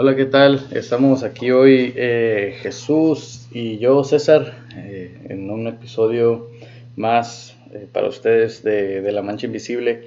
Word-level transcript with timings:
Hola, 0.00 0.14
¿qué 0.14 0.26
tal? 0.26 0.64
Estamos 0.70 1.24
aquí 1.24 1.50
hoy 1.50 1.92
eh, 1.96 2.54
Jesús 2.62 3.48
y 3.50 3.78
yo, 3.78 4.04
César, 4.04 4.54
eh, 4.76 5.26
en 5.28 5.50
un 5.50 5.66
episodio 5.66 6.50
más 6.94 7.56
eh, 7.72 7.88
para 7.92 8.06
ustedes 8.06 8.62
de, 8.62 9.00
de 9.00 9.10
La 9.10 9.22
Mancha 9.22 9.46
Invisible. 9.46 10.04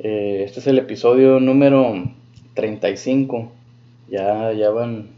Eh, 0.00 0.42
este 0.44 0.58
es 0.58 0.66
el 0.66 0.80
episodio 0.80 1.38
número 1.38 2.10
35. 2.54 3.52
Ya, 4.10 4.52
ya 4.52 4.70
van 4.70 5.10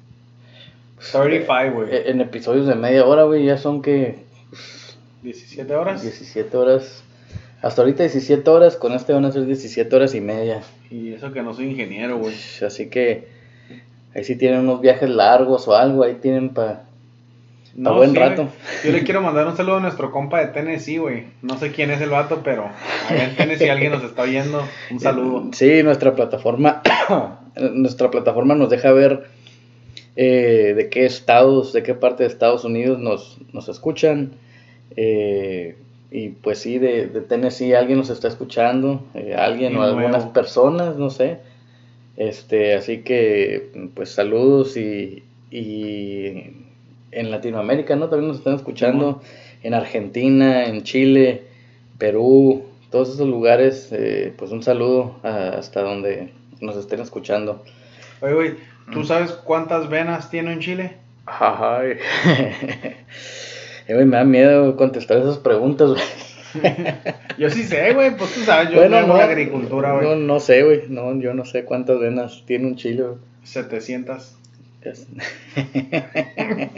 35, 1.11 1.75
güey. 1.75 1.95
eh, 1.95 2.03
en 2.11 2.21
episodios 2.21 2.67
de 2.67 2.75
media 2.75 3.07
hora, 3.07 3.23
güey, 3.23 3.47
ya 3.47 3.57
son 3.57 3.81
que 3.81 4.17
17 5.23 5.75
horas. 5.75 6.03
17 6.03 6.55
horas. 6.55 7.03
Hasta 7.63 7.81
ahorita 7.81 8.03
17 8.03 8.51
horas, 8.51 8.77
con 8.77 8.93
este 8.93 9.15
van 9.15 9.25
a 9.25 9.33
ser 9.33 9.47
17 9.47 9.97
horas 9.97 10.15
y 10.15 10.21
media. 10.21 10.61
Y 10.91 11.15
eso 11.15 11.33
que 11.33 11.41
no 11.41 11.55
soy 11.55 11.71
ingeniero, 11.71 12.19
güey. 12.19 12.35
Así 12.61 12.91
que 12.91 13.41
ahí 14.15 14.25
sí 14.25 14.37
tienen 14.37 14.61
unos 14.61 14.81
viajes 14.81 15.09
largos 15.09 15.67
o 15.69 15.75
algo, 15.75 16.03
ahí 16.05 16.15
tienen 16.21 16.51
para 16.51 16.85
No, 17.75 17.95
buen 17.97 18.13
sí, 18.13 18.17
rato. 18.19 18.49
Yo 18.85 18.93
le 18.93 19.03
quiero 19.03 19.23
mandar 19.23 19.47
un 19.47 19.57
saludo 19.57 19.77
a 19.77 19.81
nuestro 19.81 20.11
compa 20.11 20.41
de 20.41 20.49
Tennessee, 20.49 20.99
güey. 20.99 21.25
No 21.43 21.57
sé 21.59 21.73
quién 21.73 21.91
es 21.91 22.01
el 22.01 22.11
vato, 22.11 22.41
pero 22.45 22.69
allá 23.09 23.25
en 23.25 23.37
Tennessee 23.37 23.69
alguien 23.71 23.93
nos 23.93 24.05
está 24.05 24.23
oyendo. 24.23 24.63
Un 24.91 25.01
saludo. 25.01 25.49
Sí, 25.53 25.83
nuestra 25.83 26.15
plataforma, 26.15 26.83
nuestra 27.73 28.11
plataforma 28.11 28.55
nos 28.55 28.69
deja 28.71 28.93
ver 28.93 29.25
eh, 30.17 30.75
de 30.77 30.91
qué 30.91 31.07
estados, 31.07 31.73
de 31.73 31.83
qué 31.83 31.95
parte 31.95 32.23
de 32.25 32.29
Estados 32.29 32.65
Unidos 32.65 32.99
nos, 32.99 33.39
nos 33.53 33.69
escuchan. 33.69 34.33
eh, 34.97 35.77
y 36.15 36.29
pues 36.29 36.59
sí, 36.59 36.77
de, 36.79 37.07
de 37.07 37.23
Tennessee 37.23 37.73
alguien 37.73 37.97
nos 37.97 38.11
está 38.11 38.29
escuchando, 38.29 39.03
eh, 39.15 39.35
alguien 39.35 39.75
o 39.79 39.83
algunas 39.83 40.11
nuevo. 40.11 40.33
personas, 40.35 40.97
no 40.97 41.09
sé. 41.09 41.39
Este, 42.17 42.75
así 42.75 42.99
que 42.99 43.71
pues 43.95 44.11
saludos 44.11 44.77
y, 44.77 45.23
y 45.51 46.27
en 47.11 47.31
Latinoamérica, 47.31 47.97
¿no? 47.97 48.09
También 48.09 48.29
nos 48.29 48.39
están 48.39 48.55
escuchando, 48.55 49.23
en 49.63 49.75
Argentina, 49.75 50.67
en 50.67 50.83
Chile, 50.83 51.43
Perú, 51.99 52.65
todos 52.91 53.15
esos 53.15 53.29
lugares, 53.29 53.89
eh, 53.93 54.33
pues 54.37 54.51
un 54.51 54.63
saludo 54.63 55.17
a- 55.23 55.51
hasta 55.59 55.83
donde 55.83 56.31
nos 56.61 56.77
estén 56.77 57.01
escuchando. 57.01 57.63
Oye, 58.21 58.35
güey, 58.35 58.55
¿tú 58.93 59.05
sabes 59.05 59.33
cuántas 59.33 59.89
venas 59.89 60.31
tiene 60.31 60.53
un 60.53 60.61
chile? 60.61 60.97
Ay. 61.27 61.95
Eh, 63.89 63.95
me 64.05 64.17
da 64.17 64.23
miedo 64.25 64.77
contestar 64.77 65.19
esas 65.19 65.39
preguntas, 65.39 65.89
güey. 65.91 66.03
Yo 67.39 67.51
sí 67.51 67.63
sé, 67.65 67.93
güey. 67.95 68.17
Pues 68.17 68.33
tú 68.35 68.41
sabes, 68.41 68.71
yo 68.71 68.77
Bueno, 68.77 69.01
no 69.03 69.07
no, 69.09 69.15
agricultura, 69.15 69.93
no, 69.95 70.01
güey. 70.01 70.19
no 70.19 70.41
sé, 70.41 70.63
güey. 70.63 70.83
No, 70.89 71.19
yo 71.21 71.35
no 71.35 71.45
sé 71.45 71.65
cuántas 71.65 71.99
venas 71.99 72.43
tiene 72.47 72.67
un 72.67 72.77
chile, 72.77 73.03
güey. 73.03 73.17
700. 73.45 74.35
Es- 74.83 75.07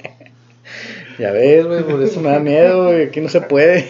ya 1.18 1.30
ves, 1.32 1.66
güey, 1.66 1.82
por 1.82 2.02
eso 2.02 2.20
me 2.20 2.30
da 2.30 2.38
miedo, 2.40 2.86
güey. 2.88 3.06
Aquí 3.06 3.20
no 3.20 3.28
se 3.28 3.40
puede. 3.40 3.84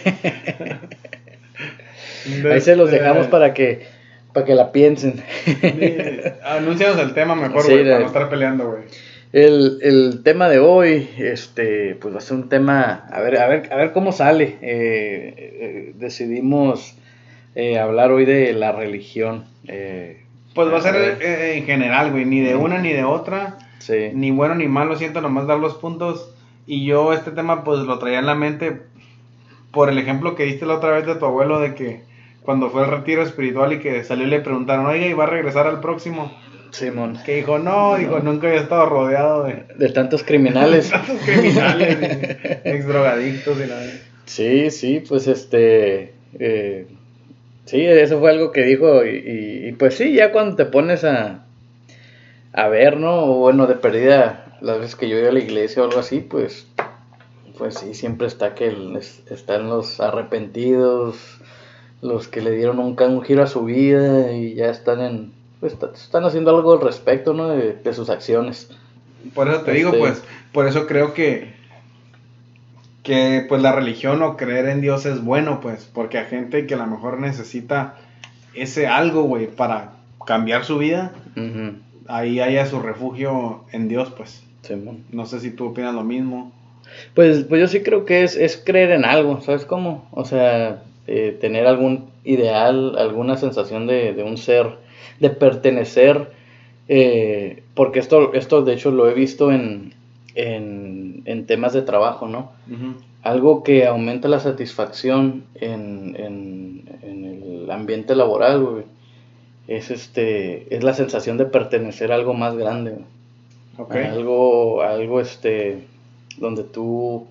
Ahí 2.51 2.61
se 2.61 2.75
los 2.75 2.91
dejamos 2.91 3.27
para 3.27 3.53
que, 3.53 3.85
para 4.33 4.45
que 4.45 4.55
la 4.55 4.71
piensen. 4.71 5.21
Anuncianos 6.43 6.99
el 6.99 7.13
tema 7.13 7.35
mejor, 7.35 7.63
güey, 7.65 7.83
para 7.83 7.99
no 7.99 8.05
estar 8.07 8.29
peleando, 8.29 8.71
güey. 8.71 8.83
El, 9.35 9.79
el 9.81 10.23
tema 10.23 10.47
de 10.47 10.59
hoy, 10.59 11.09
este, 11.17 11.95
pues 11.95 12.13
va 12.13 12.19
a 12.19 12.21
ser 12.21 12.37
un 12.37 12.47
tema, 12.47 13.05
a 13.11 13.19
ver, 13.19 13.37
a 13.37 13.47
ver, 13.49 13.67
a 13.69 13.75
ver 13.75 13.91
cómo 13.91 14.13
sale. 14.13 14.55
Eh, 14.61 15.33
eh, 15.37 15.91
decidimos 15.95 16.95
eh, 17.53 17.77
hablar 17.77 18.11
hoy 18.11 18.23
de 18.23 18.53
la 18.53 18.71
religión. 18.71 19.43
eh, 19.67 20.23
Pues 20.53 20.71
va 20.71 20.77
a 20.77 20.81
ser 20.81 21.21
eh, 21.21 21.57
en 21.57 21.65
general, 21.65 22.11
güey. 22.11 22.23
Ni 22.23 22.39
de 22.39 22.55
una 22.55 22.77
ni 22.79 22.93
de 22.93 23.03
otra. 23.03 23.57
sí. 23.79 24.11
ni 24.13 24.31
bueno 24.31 24.55
ni 24.55 24.67
malo, 24.69 24.95
siento 24.95 25.19
nomás 25.19 25.47
dar 25.47 25.59
los 25.59 25.75
puntos. 25.75 26.31
Y 26.65 26.85
yo 26.85 27.11
este 27.11 27.31
tema 27.31 27.65
pues 27.65 27.79
lo 27.81 27.99
traía 27.99 28.19
en 28.19 28.25
la 28.27 28.35
mente 28.35 28.83
por 29.71 29.89
el 29.89 29.97
ejemplo 29.97 30.35
que 30.35 30.45
diste 30.45 30.65
la 30.65 30.75
otra 30.75 30.91
vez 30.91 31.05
de 31.05 31.15
tu 31.15 31.25
abuelo 31.25 31.59
de 31.59 31.75
que 31.75 32.03
cuando 32.41 32.69
fue 32.69 32.85
al 32.85 32.91
retiro 32.91 33.21
espiritual 33.21 33.73
y 33.73 33.79
que 33.79 34.03
salió 34.05 34.25
y 34.25 34.29
le 34.29 34.39
preguntaron, 34.39 34.85
oiga, 34.85 35.05
¿y 35.07 35.13
va 35.13 35.25
a 35.25 35.27
regresar 35.27 35.67
al 35.67 35.81
próximo? 35.81 36.31
Simón. 36.75 37.17
Que 37.25 37.35
dijo, 37.37 37.57
no, 37.59 37.95
dijo, 37.95 38.19
nunca 38.19 38.47
había 38.47 38.61
estado 38.61 38.85
rodeado 38.87 39.43
de 39.45 39.65
De 39.77 39.89
tantos 39.89 40.23
criminales. 40.23 40.89
tantos 40.91 41.17
criminales, 41.25 41.97
ex 42.63 42.87
drogadictos 42.87 43.57
y 43.63 43.67
nada. 43.69 43.85
Sí, 44.25 44.71
sí, 44.71 45.03
pues 45.07 45.27
este, 45.27 46.13
eh, 46.39 46.87
sí, 47.65 47.85
eso 47.85 48.19
fue 48.19 48.31
algo 48.31 48.51
que 48.51 48.63
dijo 48.63 49.05
y, 49.05 49.09
y- 49.17 49.67
y, 49.69 49.71
pues 49.73 49.95
sí, 49.95 50.13
ya 50.13 50.31
cuando 50.31 50.55
te 50.55 50.65
pones 50.65 51.03
a, 51.03 51.45
a 52.53 52.67
ver, 52.69 52.97
¿no? 52.97 53.23
O 53.25 53.35
bueno, 53.39 53.67
de 53.67 53.75
perdida, 53.75 54.57
las 54.61 54.79
veces 54.79 54.95
que 54.95 55.09
yo 55.09 55.17
iba 55.19 55.29
a 55.29 55.33
la 55.33 55.39
iglesia 55.39 55.81
o 55.81 55.85
algo 55.85 55.99
así, 55.99 56.19
pues, 56.21 56.67
pues 57.57 57.75
sí, 57.75 57.93
siempre 57.93 58.27
está 58.27 58.53
que 58.55 58.67
el- 58.67 58.97
están 59.29 59.69
los 59.69 59.99
arrepentidos, 59.99 61.17
los 62.01 62.27
que 62.27 62.41
le 62.41 62.51
dieron 62.51 62.79
un, 62.79 62.95
un 63.01 63.21
giro 63.23 63.43
a 63.43 63.47
su 63.47 63.63
vida 63.65 64.31
y 64.33 64.55
ya 64.55 64.69
están 64.69 65.01
en, 65.01 65.33
pues 65.73 66.01
están 66.03 66.23
haciendo 66.25 66.55
algo 66.55 66.73
al 66.73 66.81
respecto, 66.81 67.33
¿no? 67.33 67.49
De, 67.49 67.73
de 67.73 67.93
sus 67.93 68.09
acciones. 68.09 68.69
Por 69.33 69.47
eso 69.49 69.61
te 69.61 69.71
digo, 69.73 69.89
Este- 69.89 69.99
pues, 69.99 70.23
por 70.51 70.67
eso 70.67 70.85
creo 70.87 71.13
que 71.13 71.53
que 73.03 73.45
pues 73.47 73.61
la 73.61 73.71
religión 73.71 74.21
o 74.23 74.35
creer 74.35 74.67
en 74.67 74.81
Dios 74.81 75.05
es 75.05 75.23
bueno, 75.23 75.59
pues, 75.61 75.89
porque 75.93 76.17
a 76.17 76.25
gente 76.25 76.65
que 76.65 76.73
a 76.73 76.77
lo 76.77 76.87
mejor 76.87 77.19
necesita 77.19 77.97
ese 78.55 78.87
algo, 78.87 79.23
güey, 79.23 79.47
para 79.47 79.91
cambiar 80.25 80.65
su 80.65 80.79
vida, 80.79 81.13
ahí 82.07 82.39
haya 82.39 82.65
su 82.65 82.79
refugio 82.79 83.63
en 83.71 83.87
Dios, 83.87 84.11
pues. 84.17 84.41
Simón. 84.63 85.03
No 85.11 85.27
sé 85.27 85.39
si 85.39 85.51
tú 85.51 85.67
opinas 85.67 85.93
lo 85.93 86.03
mismo. 86.03 86.51
Pues, 87.13 87.43
pues 87.43 87.61
yo 87.61 87.67
sí 87.67 87.83
creo 87.83 88.05
que 88.05 88.23
es, 88.23 88.35
es 88.35 88.57
creer 88.57 88.91
en 88.91 89.05
algo, 89.05 89.39
¿sabes 89.41 89.65
cómo? 89.65 90.07
O 90.11 90.25
sea, 90.25 90.81
eh, 91.05 91.37
tener 91.39 91.67
algún 91.67 92.05
ideal, 92.23 92.95
alguna 92.97 93.37
sensación 93.37 93.85
de, 93.85 94.13
de 94.13 94.23
un 94.23 94.37
ser, 94.37 94.77
de 95.19 95.29
pertenecer, 95.29 96.31
eh, 96.87 97.63
porque 97.73 97.99
esto, 97.99 98.33
esto 98.33 98.63
de 98.63 98.73
hecho 98.73 98.91
lo 98.91 99.09
he 99.09 99.13
visto 99.13 99.51
en, 99.51 99.93
en, 100.35 101.21
en 101.25 101.45
temas 101.45 101.73
de 101.73 101.81
trabajo, 101.81 102.27
¿no? 102.27 102.51
Algo 103.23 103.63
que 103.63 103.85
aumenta 103.87 104.27
la 104.27 104.39
satisfacción 104.39 105.45
en, 105.55 106.15
en, 106.19 106.83
en 107.01 107.25
el 107.25 107.71
ambiente 107.71 108.15
laboral, 108.15 108.63
güey, 108.63 108.83
es, 109.67 109.89
este, 109.89 110.73
es 110.75 110.83
la 110.83 110.93
sensación 110.93 111.37
de 111.37 111.45
pertenecer 111.45 112.11
a 112.11 112.15
algo 112.15 112.33
más 112.35 112.55
grande, 112.55 112.91
güey. 112.91 113.05
Algo, 114.05 114.81
algo 114.83 115.19
este, 115.19 115.85
donde 116.37 116.63
tú 116.63 117.25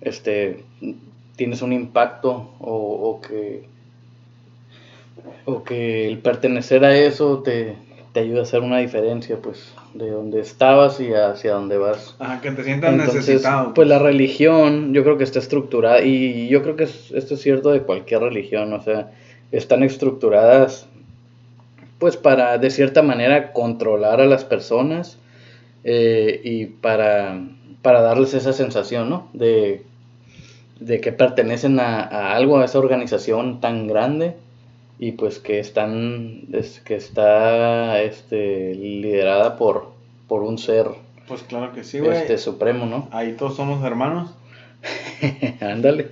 este, 0.00 0.64
tienes 1.36 1.62
un 1.62 1.72
impacto 1.72 2.50
o, 2.58 2.74
o 2.74 3.20
que, 3.20 3.64
o 5.44 5.62
que 5.64 6.06
el 6.06 6.18
pertenecer 6.18 6.84
a 6.84 6.96
eso 6.96 7.38
te, 7.42 7.76
te 8.12 8.20
ayuda 8.20 8.40
a 8.40 8.42
hacer 8.42 8.60
una 8.60 8.78
diferencia, 8.78 9.36
pues, 9.42 9.72
de 9.94 10.10
donde 10.10 10.40
estabas 10.40 11.00
y 11.00 11.12
hacia 11.12 11.52
donde 11.54 11.78
vas. 11.78 12.14
Ajá, 12.18 12.40
que 12.40 12.50
te 12.52 12.62
sientas 12.64 12.92
Entonces, 12.92 13.26
necesitado. 13.26 13.74
pues 13.74 13.88
la 13.88 13.98
religión 13.98 14.92
yo 14.94 15.02
creo 15.04 15.16
que 15.18 15.24
está 15.24 15.38
estructurada 15.38 16.02
y 16.02 16.48
yo 16.48 16.62
creo 16.62 16.76
que 16.76 16.84
es- 16.84 17.10
esto 17.12 17.34
es 17.34 17.40
cierto 17.40 17.70
de 17.70 17.82
cualquier 17.82 18.20
religión, 18.22 18.72
o 18.72 18.80
sea, 18.82 19.10
están 19.52 19.82
estructuradas 19.82 20.86
pues 21.98 22.16
para 22.16 22.56
de 22.58 22.70
cierta 22.70 23.02
manera 23.02 23.52
controlar 23.52 24.20
a 24.20 24.26
las 24.26 24.44
personas 24.44 25.18
eh, 25.84 26.40
y 26.42 26.66
para, 26.66 27.40
para 27.82 28.00
darles 28.00 28.32
esa 28.34 28.52
sensación, 28.52 29.10
¿no? 29.10 29.28
De, 29.34 29.82
de 30.78 31.00
que 31.00 31.12
pertenecen 31.12 31.78
a, 31.78 32.00
a 32.02 32.34
algo, 32.34 32.58
a 32.58 32.64
esa 32.64 32.78
organización 32.78 33.60
tan 33.60 33.86
grande 33.86 34.34
y 35.02 35.12
pues 35.12 35.38
que 35.38 35.58
están, 35.60 36.42
es- 36.52 36.80
que 36.80 36.94
está 36.94 38.00
este, 38.02 38.74
liderada 38.74 39.56
por, 39.56 39.92
por 40.28 40.42
un 40.42 40.58
ser 40.58 40.88
Pues 41.26 41.42
claro 41.42 41.72
que 41.72 41.84
sí, 41.84 42.00
güey. 42.00 42.16
este 42.18 42.36
supremo, 42.36 42.84
¿no? 42.84 43.08
Ahí 43.10 43.32
todos 43.32 43.56
somos 43.56 43.82
hermanos. 43.84 44.30
Ándale. 45.60 46.06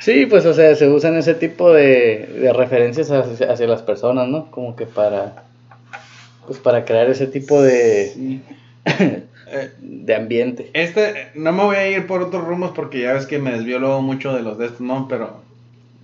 sí, 0.00 0.26
pues, 0.26 0.46
o 0.46 0.54
sea, 0.54 0.74
se 0.74 0.88
usan 0.88 1.16
ese 1.16 1.34
tipo 1.34 1.72
de, 1.72 2.26
de 2.40 2.52
referencias 2.52 3.10
hacia, 3.10 3.52
hacia 3.52 3.66
las 3.66 3.82
personas, 3.82 4.28
¿no? 4.28 4.50
Como 4.50 4.74
que 4.76 4.86
para, 4.86 5.44
pues, 6.46 6.58
para 6.58 6.84
crear 6.84 7.08
ese 7.10 7.26
tipo 7.26 7.60
de, 7.62 8.12
Sí. 8.14 8.42
De 9.80 10.14
ambiente. 10.14 10.70
Este, 10.72 11.28
no 11.36 11.52
me 11.52 11.62
voy 11.62 11.76
a 11.76 11.88
ir 11.88 12.06
por 12.08 12.20
otros 12.22 12.44
rumos 12.44 12.72
porque 12.74 13.00
ya 13.02 13.12
ves 13.12 13.26
que 13.26 13.38
me 13.38 13.52
desvió 13.52 13.78
luego 13.78 14.02
mucho 14.02 14.34
de 14.34 14.42
los 14.42 14.58
de 14.58 14.66
estos, 14.66 14.80
no, 14.80 15.06
pero 15.08 15.40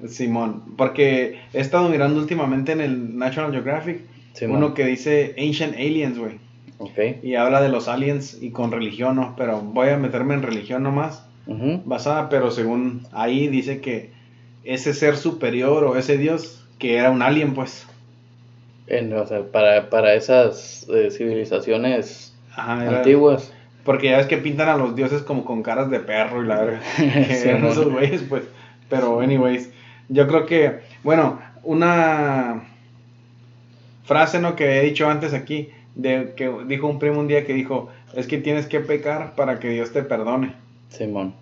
Simón, 0.08 0.62
porque 0.76 1.38
he 1.52 1.60
estado 1.60 1.88
mirando 1.88 2.20
últimamente 2.20 2.72
en 2.72 2.80
el 2.80 3.16
National 3.18 3.52
Geographic 3.52 4.00
Simón. 4.34 4.56
uno 4.58 4.74
que 4.74 4.84
dice 4.86 5.34
Ancient 5.38 5.74
Aliens, 5.74 6.18
güey, 6.18 6.38
Ok. 6.78 6.98
y 7.22 7.34
habla 7.36 7.60
de 7.62 7.68
los 7.68 7.88
aliens 7.88 8.38
y 8.40 8.50
con 8.50 8.72
religión, 8.72 9.16
¿no? 9.16 9.34
Pero 9.36 9.60
voy 9.60 9.88
a 9.90 9.96
meterme 9.98 10.34
en 10.34 10.42
religión 10.42 10.82
nomás, 10.82 11.24
Ujú. 11.46 11.82
basada, 11.84 12.28
pero 12.28 12.50
según 12.50 13.06
ahí 13.12 13.48
dice 13.48 13.80
que 13.80 14.10
ese 14.64 14.94
ser 14.94 15.16
superior 15.16 15.84
o 15.84 15.96
ese 15.96 16.16
dios 16.18 16.66
que 16.78 16.96
era 16.96 17.10
un 17.10 17.22
alien, 17.22 17.54
pues. 17.54 17.86
En, 18.88 19.12
o 19.12 19.26
sea, 19.26 19.42
para, 19.50 19.88
para 19.90 20.14
esas 20.14 20.86
eh, 20.92 21.10
civilizaciones 21.10 22.34
Ajá, 22.54 22.84
era- 22.84 22.98
antiguas. 22.98 23.52
Porque 23.84 24.10
ya 24.10 24.18
ves 24.18 24.26
que 24.26 24.36
pintan 24.38 24.68
a 24.68 24.76
los 24.76 24.94
dioses 24.94 25.22
como 25.22 25.44
con 25.44 25.62
caras 25.64 25.90
de 25.90 25.98
perro 25.98 26.44
y 26.44 26.46
la 26.46 26.60
verga. 26.62 26.80
Que 26.96 27.34
Sí, 27.34 27.48
eran 27.48 27.64
esos 27.64 27.90
güeyes, 27.90 28.22
pues. 28.28 28.44
Pero, 28.88 29.18
anyways, 29.20 29.72
yo 30.12 30.28
creo 30.28 30.46
que, 30.46 30.80
bueno, 31.02 31.40
una 31.62 32.62
frase, 34.04 34.40
¿no? 34.40 34.56
Que 34.56 34.78
he 34.78 34.82
dicho 34.82 35.08
antes 35.08 35.32
aquí, 35.32 35.70
de 35.94 36.34
que 36.36 36.50
dijo 36.66 36.86
un 36.86 36.98
primo 36.98 37.20
un 37.20 37.28
día 37.28 37.44
que 37.44 37.54
dijo, 37.54 37.88
es 38.14 38.26
que 38.26 38.38
tienes 38.38 38.66
que 38.66 38.80
pecar 38.80 39.34
para 39.34 39.58
que 39.58 39.70
Dios 39.70 39.92
te 39.92 40.02
perdone. 40.02 40.54
Simón. 40.88 41.34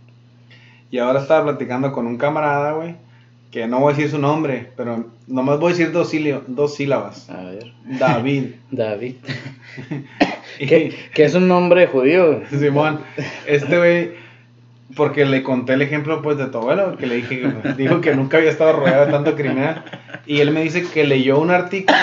Y 0.90 0.98
ahora 0.98 1.20
estaba 1.20 1.44
platicando 1.44 1.92
con 1.92 2.06
un 2.06 2.16
camarada, 2.16 2.72
güey, 2.72 2.96
que 3.50 3.66
no 3.66 3.80
voy 3.80 3.92
a 3.92 3.96
decir 3.96 4.10
su 4.10 4.18
nombre, 4.18 4.70
pero 4.76 5.06
nomás 5.26 5.58
voy 5.58 5.72
a 5.72 5.76
decir 5.76 5.92
dos, 5.92 6.10
sílabas, 6.10 6.44
dos 6.46 6.74
sílabas. 6.74 7.30
A 7.30 7.42
ver. 7.44 7.72
David. 7.98 8.44
David. 8.70 9.16
Que 10.58 10.92
es 11.14 11.34
un 11.34 11.48
nombre 11.48 11.86
judío. 11.86 12.42
Simón, 12.50 13.00
este 13.46 13.78
güey, 13.78 14.10
porque 14.96 15.24
le 15.24 15.42
conté 15.42 15.74
el 15.74 15.82
ejemplo 15.82 16.22
pues 16.22 16.36
de 16.38 16.46
tu 16.46 16.58
abuelo, 16.58 16.96
que 16.96 17.06
le 17.06 17.16
dije, 17.16 17.52
dijo 17.76 18.00
que 18.00 18.14
nunca 18.14 18.38
había 18.38 18.50
estado 18.50 18.72
rodeado 18.72 19.06
de 19.06 19.12
tanto 19.12 19.36
criminal, 19.36 19.84
y 20.26 20.40
él 20.40 20.50
me 20.50 20.62
dice 20.62 20.84
que 20.84 21.04
leyó 21.04 21.38
un 21.38 21.50
artículo 21.50 21.98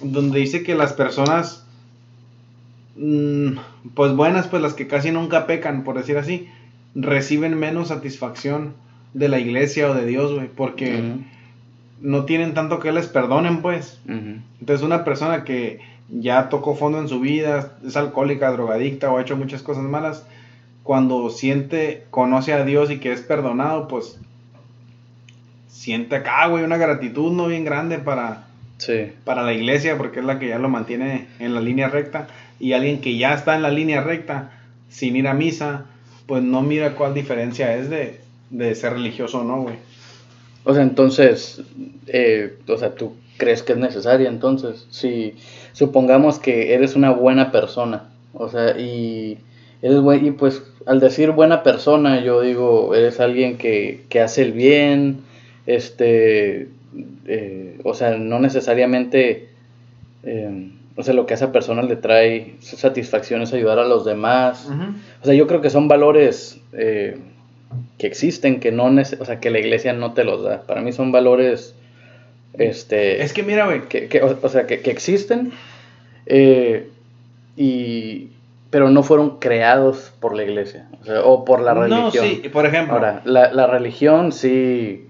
donde 0.00 0.40
dice 0.40 0.62
que 0.62 0.74
las 0.74 0.92
personas, 0.92 1.64
mm, 2.96 3.56
pues 3.94 4.12
buenas, 4.12 4.48
pues 4.48 4.62
las 4.62 4.74
que 4.74 4.86
casi 4.86 5.10
nunca 5.10 5.46
pecan, 5.46 5.84
por 5.84 5.96
decir 5.96 6.18
así, 6.18 6.48
reciben 6.94 7.58
menos 7.58 7.88
satisfacción 7.88 8.74
de 9.12 9.28
la 9.28 9.38
iglesia 9.38 9.90
o 9.90 9.94
de 9.94 10.06
Dios, 10.06 10.32
güey, 10.32 10.48
porque 10.48 11.00
Ujú, 11.00 11.22
no 12.00 12.24
tienen 12.24 12.54
tanto 12.54 12.80
que 12.80 12.92
les 12.92 13.06
perdonen, 13.06 13.62
pues. 13.62 14.00
ujú. 14.06 14.40
Entonces 14.60 14.84
una 14.84 15.04
persona 15.04 15.44
que 15.44 15.80
ya 16.08 16.48
tocó 16.48 16.74
fondo 16.74 17.00
en 17.00 17.08
su 17.08 17.20
vida, 17.20 17.76
es 17.86 17.96
alcohólica, 17.96 18.52
drogadicta 18.52 19.10
o 19.10 19.18
ha 19.18 19.22
hecho 19.22 19.36
muchas 19.36 19.62
cosas 19.62 19.84
malas, 19.84 20.26
cuando 20.84 21.30
siente, 21.30 22.04
conoce 22.10 22.52
a 22.52 22.64
Dios 22.64 22.90
y 22.92 23.00
que 23.00 23.12
es 23.12 23.22
perdonado, 23.22 23.88
pues 23.88 24.20
siente 25.68 26.16
acá, 26.16 26.46
güey, 26.46 26.62
una 26.62 26.76
gratitud 26.76 27.32
no 27.32 27.48
bien 27.48 27.64
grande 27.64 27.98
para, 27.98 28.46
Sí. 28.78 29.12
para 29.24 29.42
la 29.42 29.52
iglesia, 29.54 29.96
porque 29.96 30.20
es 30.20 30.26
la 30.26 30.38
que 30.38 30.48
ya 30.48 30.58
lo 30.58 30.68
mantiene 30.68 31.26
en 31.38 31.54
la 31.54 31.60
línea 31.60 31.88
recta. 31.88 32.28
Y 32.60 32.72
alguien 32.74 33.00
que 33.00 33.16
ya 33.16 33.34
está 33.34 33.56
en 33.56 33.62
la 33.62 33.70
línea 33.70 34.02
recta, 34.02 34.52
sin 34.88 35.16
ir 35.16 35.26
a 35.26 35.34
misa, 35.34 35.86
pues 36.26 36.42
no 36.42 36.62
mira 36.62 36.94
cuál 36.94 37.14
diferencia 37.14 37.76
es 37.76 37.90
de, 37.90 38.20
de 38.50 38.74
ser 38.74 38.92
religioso 38.92 39.40
o 39.40 39.44
no, 39.44 39.62
güey. 39.62 39.76
O 40.64 40.72
sea, 40.74 40.82
entonces, 40.82 41.62
eh, 42.06 42.58
o 42.68 42.76
sea, 42.76 42.94
¿tú 42.94 43.14
crees 43.36 43.62
que 43.62 43.72
es 43.72 43.78
necesaria 43.78 44.28
entonces? 44.28 44.86
Si 44.90 45.34
supongamos 45.72 46.38
que 46.38 46.74
eres 46.74 46.94
una 46.94 47.10
buena 47.10 47.50
persona, 47.52 48.04
o 48.32 48.48
sea, 48.48 48.78
y 48.78 49.38
eres 49.84 50.00
buen, 50.00 50.24
y 50.26 50.30
pues 50.30 50.62
al 50.86 50.98
decir 50.98 51.30
buena 51.32 51.62
persona, 51.62 52.20
yo 52.24 52.40
digo, 52.40 52.94
eres 52.94 53.20
alguien 53.20 53.58
que, 53.58 54.00
que 54.08 54.20
hace 54.20 54.42
el 54.42 54.52
bien, 54.52 55.18
este, 55.66 56.68
eh, 57.26 57.78
o 57.84 57.94
sea, 57.94 58.16
no 58.16 58.38
necesariamente, 58.40 59.48
eh, 60.22 60.70
o 60.96 61.02
sea, 61.02 61.12
lo 61.12 61.26
que 61.26 61.34
a 61.34 61.36
esa 61.36 61.52
persona 61.52 61.82
le 61.82 61.96
trae 61.96 62.54
satisfacción 62.60 63.42
es 63.42 63.52
ayudar 63.52 63.78
a 63.78 63.86
los 63.86 64.04
demás. 64.04 64.68
O 65.22 65.24
sea, 65.26 65.34
yo 65.34 65.46
creo 65.46 65.60
que 65.60 65.70
son 65.70 65.86
valores 65.88 66.58
eh, 66.72 67.18
que 67.98 68.06
existen, 68.06 68.60
que 68.60 68.72
no 68.72 68.84
o 68.86 69.24
sea, 69.24 69.40
que 69.40 69.50
la 69.50 69.58
iglesia 69.58 69.92
no 69.92 70.12
te 70.14 70.24
los 70.24 70.42
da. 70.42 70.62
Para 70.62 70.80
mí 70.80 70.92
son 70.92 71.12
valores, 71.12 71.74
este, 72.54 73.22
Es 73.22 73.32
que 73.32 73.42
mira, 73.42 73.66
güey, 73.66 73.82
que, 73.88 74.08
que- 74.08 74.22
o, 74.22 74.38
o 74.40 74.48
sea, 74.48 74.66
que, 74.66 74.80
que 74.80 74.90
existen, 74.90 75.52
eh, 76.26 76.88
y, 77.56 78.28
pero 78.74 78.90
no 78.90 79.04
fueron 79.04 79.38
creados 79.38 80.12
por 80.18 80.34
la 80.34 80.42
iglesia, 80.42 80.88
o, 81.00 81.04
sea, 81.04 81.22
o 81.22 81.44
por 81.44 81.60
la 81.60 81.74
religión. 81.74 82.06
No, 82.06 82.10
sí, 82.10 82.48
por 82.52 82.66
ejemplo. 82.66 82.94
Ahora, 82.94 83.22
la, 83.24 83.52
la 83.52 83.68
religión 83.68 84.32
sí, 84.32 85.06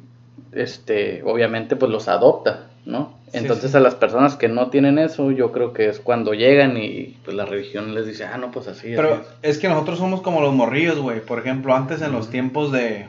este, 0.52 1.22
obviamente, 1.24 1.74
pues 1.74 1.90
los 1.90 2.06
adopta, 2.08 2.66
¿no? 2.84 3.14
Entonces 3.32 3.70
sí. 3.70 3.76
a 3.78 3.80
las 3.80 3.94
personas 3.94 4.36
que 4.36 4.48
no 4.48 4.68
tienen 4.68 4.98
eso, 4.98 5.30
yo 5.30 5.50
creo 5.50 5.72
que 5.72 5.88
es 5.88 5.98
cuando 5.98 6.34
llegan 6.34 6.76
y 6.76 7.16
pues 7.24 7.34
la 7.34 7.46
religión 7.46 7.94
les 7.94 8.06
dice, 8.06 8.26
ah, 8.26 8.36
no, 8.36 8.50
pues 8.50 8.68
así. 8.68 8.88
así 8.88 8.96
Pero 8.96 9.14
es". 9.14 9.54
es 9.54 9.58
que 9.58 9.68
nosotros 9.70 9.98
somos 9.98 10.20
como 10.20 10.42
los 10.42 10.52
morrillos, 10.52 10.98
güey. 10.98 11.20
Por 11.20 11.38
ejemplo, 11.38 11.74
antes 11.74 12.02
en 12.02 12.12
los 12.12 12.28
tiempos 12.28 12.70
de. 12.70 13.06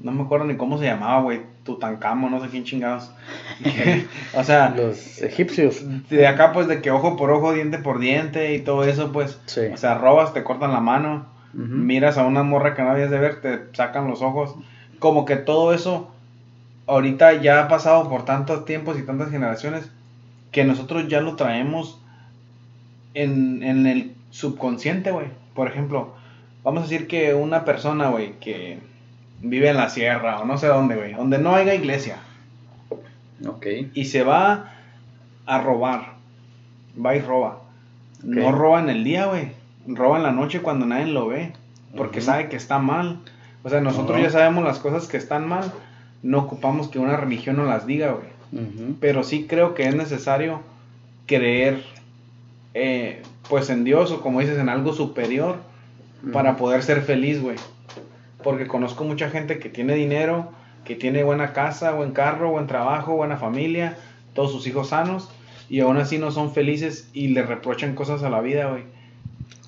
No 0.00 0.12
me 0.12 0.22
acuerdo 0.22 0.46
ni 0.46 0.56
cómo 0.56 0.78
se 0.78 0.86
llamaba, 0.86 1.20
güey. 1.20 1.42
Tutankamón, 1.64 2.30
no 2.30 2.40
sé 2.40 2.48
quién 2.48 2.64
chingados. 2.64 3.10
o 4.34 4.44
sea, 4.44 4.74
Los 4.76 5.22
egipcios. 5.22 5.84
de 6.08 6.26
acá, 6.26 6.52
pues 6.52 6.66
de 6.68 6.82
que 6.82 6.90
ojo 6.90 7.16
por 7.16 7.30
ojo, 7.30 7.52
diente 7.52 7.78
por 7.78 7.98
diente 7.98 8.54
y 8.54 8.60
todo 8.60 8.84
eso, 8.84 9.12
pues. 9.12 9.38
Sí. 9.46 9.62
O 9.72 9.76
sea, 9.76 9.96
robas, 9.96 10.34
te 10.34 10.42
cortan 10.42 10.72
la 10.72 10.80
mano. 10.80 11.26
Miras 11.54 12.16
a 12.16 12.24
una 12.24 12.42
morra 12.42 12.74
que 12.74 12.82
no 12.82 12.90
habías 12.90 13.10
de 13.10 13.18
ver, 13.18 13.42
te 13.42 13.60
sacan 13.76 14.08
los 14.08 14.22
ojos. 14.22 14.54
Como 14.98 15.26
que 15.26 15.36
todo 15.36 15.74
eso, 15.74 16.10
ahorita 16.86 17.34
ya 17.42 17.62
ha 17.62 17.68
pasado 17.68 18.08
por 18.08 18.24
tantos 18.24 18.64
tiempos 18.64 18.98
y 18.98 19.02
tantas 19.02 19.30
generaciones, 19.30 19.90
que 20.50 20.64
nosotros 20.64 21.08
ya 21.08 21.20
lo 21.20 21.36
traemos 21.36 22.00
en, 23.12 23.62
en 23.62 23.86
el 23.86 24.14
subconsciente, 24.30 25.10
güey. 25.10 25.26
Por 25.54 25.68
ejemplo, 25.68 26.14
vamos 26.64 26.84
a 26.84 26.86
decir 26.88 27.06
que 27.06 27.34
una 27.34 27.66
persona, 27.66 28.08
güey, 28.08 28.32
que 28.40 28.78
vive 29.42 29.68
en 29.68 29.76
la 29.76 29.88
sierra 29.90 30.40
o 30.40 30.44
no 30.46 30.56
sé 30.56 30.68
dónde, 30.68 30.96
güey, 30.96 31.14
donde 31.14 31.38
no 31.38 31.54
haya 31.54 31.74
iglesia, 31.74 32.16
Ok. 33.46 33.66
y 33.92 34.04
se 34.06 34.22
va 34.22 34.72
a 35.46 35.60
robar, 35.60 36.14
va 37.04 37.16
y 37.16 37.20
roba. 37.20 37.58
No 38.22 38.52
roba 38.52 38.80
en 38.80 38.88
el 38.88 39.02
día, 39.02 39.26
güey. 39.26 39.50
Roba 39.86 40.16
en 40.16 40.22
la 40.22 40.30
noche 40.30 40.62
cuando 40.62 40.86
nadie 40.86 41.06
lo 41.06 41.26
ve. 41.26 41.52
Porque 41.96 42.20
sabe 42.20 42.48
que 42.48 42.54
está 42.56 42.78
mal. 42.78 43.18
O 43.64 43.68
sea, 43.68 43.80
nosotros 43.80 44.20
ya 44.22 44.30
sabemos 44.30 44.62
las 44.62 44.78
cosas 44.78 45.08
que 45.08 45.16
están 45.16 45.48
mal. 45.48 45.72
No 46.22 46.38
ocupamos 46.38 46.86
que 46.88 47.00
una 47.00 47.16
religión 47.16 47.56
nos 47.56 47.66
las 47.66 47.84
diga, 47.84 48.12
güey. 48.12 48.28
Pero 49.00 49.24
sí 49.24 49.46
creo 49.48 49.74
que 49.74 49.88
es 49.88 49.96
necesario 49.96 50.60
creer, 51.26 51.82
eh, 52.74 53.22
pues 53.48 53.70
en 53.70 53.82
Dios 53.82 54.12
o 54.12 54.20
como 54.20 54.38
dices, 54.38 54.58
en 54.58 54.68
algo 54.68 54.92
superior 54.92 55.56
para 56.32 56.56
poder 56.56 56.84
ser 56.84 57.02
feliz, 57.02 57.42
güey. 57.42 57.56
Porque 58.42 58.66
conozco 58.66 59.04
mucha 59.04 59.30
gente 59.30 59.58
que 59.58 59.68
tiene 59.68 59.94
dinero, 59.94 60.50
que 60.84 60.94
tiene 60.96 61.22
buena 61.24 61.52
casa, 61.52 61.92
buen 61.92 62.12
carro, 62.12 62.50
buen 62.50 62.66
trabajo, 62.66 63.14
buena 63.14 63.36
familia, 63.36 63.96
todos 64.34 64.52
sus 64.52 64.66
hijos 64.66 64.88
sanos, 64.88 65.30
y 65.68 65.80
aún 65.80 65.96
así 65.96 66.18
no 66.18 66.30
son 66.30 66.52
felices 66.52 67.08
y 67.12 67.28
le 67.28 67.42
reprochan 67.42 67.94
cosas 67.94 68.22
a 68.22 68.30
la 68.30 68.40
vida, 68.40 68.70
güey. 68.70 68.82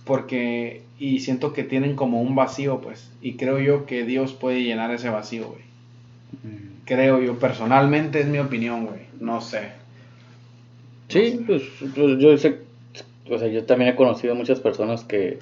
Porque, 0.04 0.82
y 0.98 1.20
siento 1.20 1.52
que 1.52 1.64
tienen 1.64 1.96
como 1.96 2.20
un 2.20 2.34
vacío, 2.34 2.80
pues. 2.80 3.10
Y 3.22 3.34
creo 3.34 3.58
yo 3.58 3.86
que 3.86 4.04
Dios 4.04 4.32
puede 4.32 4.62
llenar 4.62 4.90
ese 4.90 5.08
vacío, 5.08 5.46
güey. 5.46 5.62
Ujú. 6.42 6.64
Creo 6.84 7.22
yo, 7.22 7.38
personalmente 7.38 8.20
es 8.20 8.26
mi 8.26 8.38
opinión, 8.38 8.86
güey. 8.86 9.00
No 9.18 9.40
sé. 9.40 9.70
Sí, 11.08 11.42
pues, 11.46 11.62
pues, 11.94 12.18
yo 12.18 12.36
sé, 12.36 12.58
o 13.30 13.38
sea, 13.38 13.48
yo 13.48 13.64
también 13.64 13.92
he 13.92 13.96
conocido 13.96 14.34
muchas 14.34 14.60
personas 14.60 15.04
que, 15.04 15.38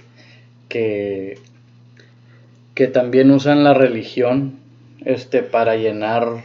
que, 0.68 1.38
que 2.74 2.86
también 2.88 3.30
usan 3.30 3.64
la 3.64 3.74
religión, 3.74 4.58
este, 5.04 5.42
para 5.42 5.76
llenar 5.76 6.44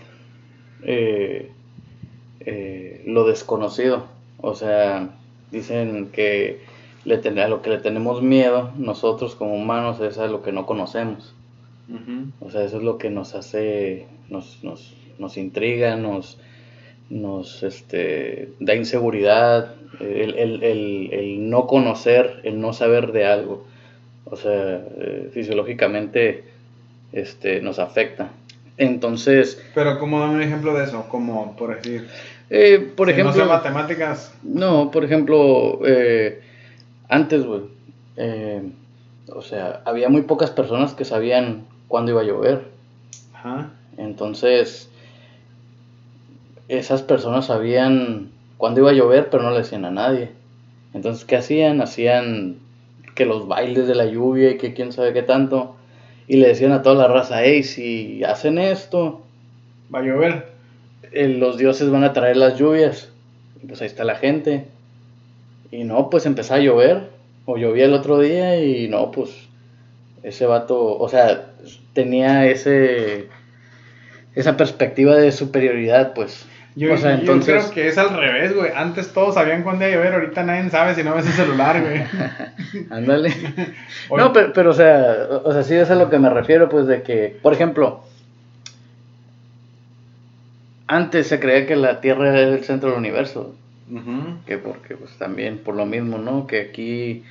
eh, 0.83 1.51
eh, 2.41 3.03
lo 3.05 3.25
desconocido. 3.27 4.05
O 4.39 4.55
sea, 4.55 5.09
dicen 5.51 6.09
que 6.11 6.59
le 7.05 7.17
ten- 7.17 7.39
a 7.39 7.47
lo 7.47 7.61
que 7.61 7.69
le 7.69 7.77
tenemos 7.79 8.21
miedo 8.21 8.71
nosotros 8.77 9.35
como 9.35 9.55
humanos 9.55 9.99
es 10.01 10.17
a 10.17 10.27
lo 10.27 10.41
que 10.43 10.51
no 10.51 10.65
conocemos. 10.65 11.33
O 12.41 12.51
sea, 12.51 12.63
eso 12.63 12.77
es 12.77 12.83
lo 12.83 12.97
que 12.97 13.09
nos 13.09 13.33
hace, 13.33 14.07
nos, 14.29 14.61
nos, 14.63 14.93
nos 15.19 15.37
intriga, 15.37 15.95
nos, 15.95 16.37
nos 17.09 17.63
este, 17.63 18.51
da 18.59 18.75
inseguridad, 18.75 19.75
el, 20.01 20.35
el, 20.37 20.63
el, 20.63 21.09
el 21.13 21.49
no 21.49 21.65
conocer, 21.65 22.41
el 22.43 22.59
no 22.59 22.73
saber 22.73 23.13
de 23.13 23.25
algo. 23.25 23.63
O 24.29 24.35
sea, 24.35 24.81
eh, 24.97 25.29
fisiológicamente 25.33 26.43
este, 27.13 27.61
nos 27.61 27.79
afecta. 27.79 28.29
Entonces, 28.77 29.61
Pero 29.73 29.97
como 29.99 30.19
dame 30.19 30.35
un 30.35 30.41
ejemplo 30.43 30.73
de 30.73 30.83
eso, 30.83 31.07
como 31.09 31.55
por 31.55 31.75
decir, 31.75 32.07
eh, 32.49 32.91
por 32.95 33.07
si 33.07 33.13
ejemplo... 33.13 33.33
no 33.35 33.43
sé 33.43 33.49
matemáticas, 33.49 34.33
No, 34.43 34.91
por 34.91 35.03
ejemplo, 35.03 35.79
eh, 35.85 36.41
antes, 37.09 37.43
güey, 37.43 37.61
eh, 38.17 38.61
o 39.33 39.41
sea, 39.41 39.81
había 39.85 40.09
muy 40.09 40.21
pocas 40.23 40.51
personas 40.51 40.93
que 40.93 41.05
sabían 41.05 41.65
cuándo 41.87 42.11
iba 42.11 42.21
a 42.21 42.25
llover. 42.25 42.65
ajá, 43.33 43.71
Entonces, 43.97 44.89
esas 46.67 47.01
personas 47.01 47.45
sabían 47.45 48.29
cuándo 48.57 48.81
iba 48.81 48.91
a 48.91 48.93
llover, 48.93 49.29
pero 49.29 49.43
no 49.43 49.51
le 49.51 49.59
decían 49.59 49.85
a 49.85 49.91
nadie. 49.91 50.31
Entonces, 50.93 51.25
¿qué 51.25 51.37
hacían? 51.37 51.81
Hacían 51.81 52.57
que 53.17 53.25
los 53.25 53.47
bailes 53.47 53.87
de 53.87 53.95
la 53.95 54.05
lluvia 54.05 54.51
y 54.51 54.57
que 54.57 54.73
quién 54.73 54.93
sabe 54.93 55.11
qué 55.11 55.23
tanto. 55.23 55.75
Y 56.27 56.37
le 56.37 56.47
decían 56.47 56.71
a 56.71 56.83
toda 56.83 56.95
la 56.95 57.07
raza, 57.13 57.43
hey, 57.43 57.63
si 57.63 58.23
hacen 58.23 58.59
esto, 58.59 59.23
va 59.93 59.99
a 59.99 60.03
llover. 60.03 60.45
eh, 61.11 61.27
los 61.27 61.57
dioses 61.57 61.89
van 61.89 62.03
a 62.03 62.13
traer 62.13 62.37
las 62.37 62.57
lluvias. 62.59 63.09
Y 63.61 63.65
pues 63.67 63.81
ahí 63.81 63.87
está 63.87 64.03
la 64.03 64.15
gente. 64.15 64.67
Y 65.71 65.83
no, 65.83 66.09
pues 66.09 66.25
empezó 66.25 66.53
a 66.53 66.59
llover. 66.59 67.09
O 67.45 67.57
llovía 67.57 67.85
el 67.85 67.93
otro 67.93 68.19
día 68.19 68.61
y 68.63 68.87
no, 68.87 69.09
pues 69.11 69.31
ese 70.21 70.45
vato, 70.45 70.97
o 70.99 71.09
sea, 71.09 71.53
tenía 71.93 72.45
ese 72.47 73.29
esa 74.35 74.55
perspectiva 74.57 75.15
de 75.15 75.31
superioridad, 75.31 76.13
pues. 76.13 76.45
Yo, 76.77 76.93
o 76.93 76.97
sea, 76.97 77.15
yo 77.15 77.21
entonces, 77.21 77.63
creo 77.63 77.71
que 77.71 77.87
es 77.87 77.97
al 77.97 78.15
revés, 78.15 78.55
güey. 78.55 78.71
Antes 78.75 79.11
todos 79.11 79.33
sabían 79.33 79.63
cuándo 79.63 79.87
iba 79.87 79.95
a 79.95 79.97
llover, 79.97 80.13
ahorita 80.13 80.43
nadie 80.43 80.69
sabe 80.69 80.93
si 80.93 81.03
no 81.03 81.15
ves 81.15 81.25
el 81.25 81.33
celular, 81.33 81.81
güey. 81.81 82.03
ándale. 82.91 83.33
No, 84.15 84.31
pero, 84.31 84.53
pero, 84.53 84.69
o 84.69 84.73
sea, 84.73 85.27
o 85.43 85.51
sea, 85.51 85.63
sí 85.63 85.73
es 85.73 85.89
a 85.89 85.95
lo 85.95 86.11
que 86.11 86.19
me 86.19 86.29
refiero, 86.29 86.69
pues, 86.69 86.85
de 86.85 87.01
que, 87.01 87.35
por 87.41 87.51
ejemplo, 87.51 88.03
antes 90.85 91.27
se 91.27 91.39
creía 91.39 91.65
que 91.65 91.75
la 91.75 91.99
Tierra 91.99 92.29
era 92.29 92.41
el 92.41 92.63
centro 92.63 92.89
del 92.89 92.99
universo, 92.99 93.55
que 94.45 94.59
porque, 94.59 94.95
pues, 94.95 95.17
también 95.17 95.57
por 95.57 95.73
lo 95.73 95.87
mismo, 95.87 96.19
¿no? 96.19 96.45
Que 96.45 96.61
aquí 96.61 97.23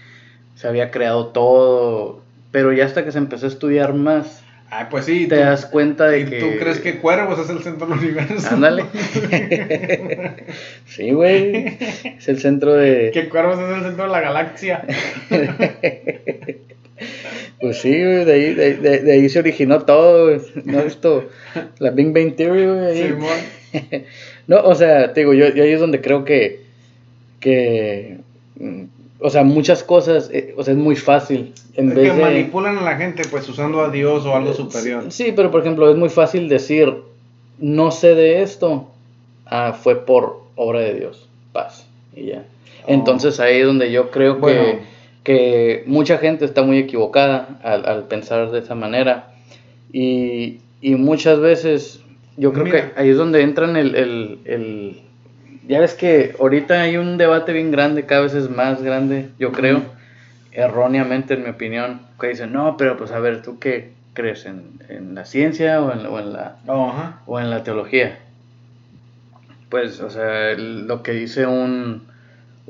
se 0.56 0.66
había 0.66 0.90
creado 0.90 1.28
todo, 1.28 2.20
pero 2.50 2.72
ya 2.72 2.84
hasta 2.84 3.04
que 3.04 3.12
se 3.12 3.18
empezó 3.18 3.46
a 3.46 3.50
estudiar 3.50 3.94
más, 3.94 4.42
Ay, 4.70 4.87
pues 4.90 5.04
sí. 5.04 5.26
te 5.28 5.37
tú- 5.37 5.40
das 5.42 5.66
cuenta 5.66 6.08
de 6.08 6.20
¿Y 6.20 6.25
que... 6.26 6.38
tú 6.40 6.46
crees 6.58 6.80
que 6.80 6.99
Cuervos 6.99 7.38
es 7.38 7.50
el 7.50 7.62
centro 7.62 7.87
del 7.87 7.99
universo? 7.99 8.49
Ándale. 8.50 8.85
sí, 10.87 11.11
güey. 11.12 11.76
Es 12.18 12.28
el 12.28 12.38
centro 12.40 12.75
de... 12.75 13.11
que 13.12 13.28
Cuervos 13.28 13.58
es 13.58 13.76
el 13.76 13.82
centro 13.85 14.04
de 14.04 14.11
la 14.11 14.20
galaxia. 14.20 14.85
Pues 17.61 17.78
sí, 17.78 17.88
güey, 17.90 18.25
de 18.25 18.32
ahí, 18.32 18.54
de, 18.54 18.75
de- 18.76 18.99
de 19.00 19.12
ahí 19.12 19.28
se 19.28 19.38
originó 19.38 19.80
todo. 19.82 20.38
¿No 20.64 20.78
has 20.78 20.85
visto 20.85 21.28
la 21.78 21.90
Big 21.90 22.12
Bang 22.12 22.35
Theory, 22.37 22.66
güey? 22.66 23.02
Simón. 23.08 23.30
No, 24.46 24.61
o 24.62 24.75
sea, 24.76 25.12
te 25.12 25.20
digo, 25.20 25.35
yo, 25.35 25.49
yo 25.49 25.64
ahí 25.64 25.73
es 25.73 25.80
donde 25.80 26.00
creo 26.00 26.25
que, 26.25 26.61
que, 27.40 28.18
mm, 28.61 28.82
o 29.20 29.30
sea, 29.30 29.42
muchas 29.44 29.82
cosas, 29.82 30.30
eh, 30.32 30.54
o 30.56 30.62
sea, 30.64 30.73
es 30.75 30.78
muy 30.78 30.96
fácil. 30.96 31.52
En 31.75 31.88
Es 31.90 31.94
vez 31.94 32.11
que 32.11 32.16
de... 32.16 32.23
manipulan 32.23 32.78
a 32.78 32.82
la 32.82 32.96
gente, 32.96 33.23
pues 33.30 33.49
usando 33.49 33.80
a 33.80 33.90
Dios 33.90 34.25
o 34.26 34.35
algo 34.37 34.52
superior. 34.52 35.04
Sí, 35.11 35.32
pero 35.35 35.50
por 35.50 35.61
ejemplo, 35.62 35.90
es 35.90 35.96
muy 35.96 36.08
fácil 36.08 36.49
decir, 36.49 36.94
no 37.58 37.90
sé 37.90 38.14
de 38.14 38.42
esto, 38.42 38.88
ah, 39.46 39.73
fue 39.73 40.04
por 40.04 40.42
obra 40.54 40.80
de 40.80 40.94
Dios, 40.94 41.28
paz, 41.52 41.87
y 42.14 42.26
ya. 42.26 42.44
Oh. 42.85 42.92
Entonces 42.92 43.40
ahí 43.40 43.58
es 43.61 43.66
donde 43.66 43.90
yo 43.90 44.11
creo 44.11 44.40
que, 44.40 44.80
que 45.25 45.82
mucha 45.87 46.18
gente 46.18 46.44
está 46.44 46.62
muy 46.62 46.78
equivocada 46.78 47.58
al, 47.62 47.85
al 47.87 48.04
pensar 48.04 48.50
de 48.50 48.58
esa 48.61 48.75
manera. 48.75 49.32
Y, 49.92 50.58
y 50.82 50.94
muchas 50.96 51.40
veces 51.40 52.00
yo 52.37 52.52
creo 52.52 52.64
Mira. 52.66 52.92
que 52.94 53.00
ahí 53.00 53.08
es 53.08 53.16
donde 53.16 53.40
entran 53.40 53.76
el, 53.76 53.94
el, 53.94 54.38
el- 54.44 55.00
Ya 55.68 55.80
ves 55.80 55.94
que 55.94 56.37
ahorita 56.38 56.82
hay 56.82 56.96
un 56.96 57.18
debate 57.18 57.52
bien 57.52 57.73
grande, 57.73 58.06
cada 58.06 58.20
vez 58.20 58.35
es 58.35 58.49
más 58.49 58.82
grande, 58.82 59.30
yo 59.37 59.50
creo, 59.50 59.82
erróneamente 60.52 61.35
en 61.35 61.42
mi 61.42 61.50
opinión, 61.50 62.02
que 62.20 62.28
dicen, 62.28 62.52
no, 62.52 62.76
pero 62.76 62.96
pues 62.96 63.11
a 63.11 63.18
ver, 63.18 63.42
¿tú 63.42 63.58
qué 63.58 63.90
crees? 64.14 64.46
¿En, 64.46 64.78
en 64.88 65.16
la 65.16 65.25
ciencia 65.25 65.82
o 65.82 65.92
en, 65.92 66.06
o 66.06 66.20
en 66.20 66.32
la, 66.32 66.56
o 67.26 67.40
en 67.40 67.50
la 67.50 67.64
teología. 67.64 68.16
Pues, 69.68 70.00
o 70.00 70.08
sea, 70.08 70.52
lo 70.56 71.02
que 71.02 71.11
dice 71.11 71.46
un, 71.46 72.04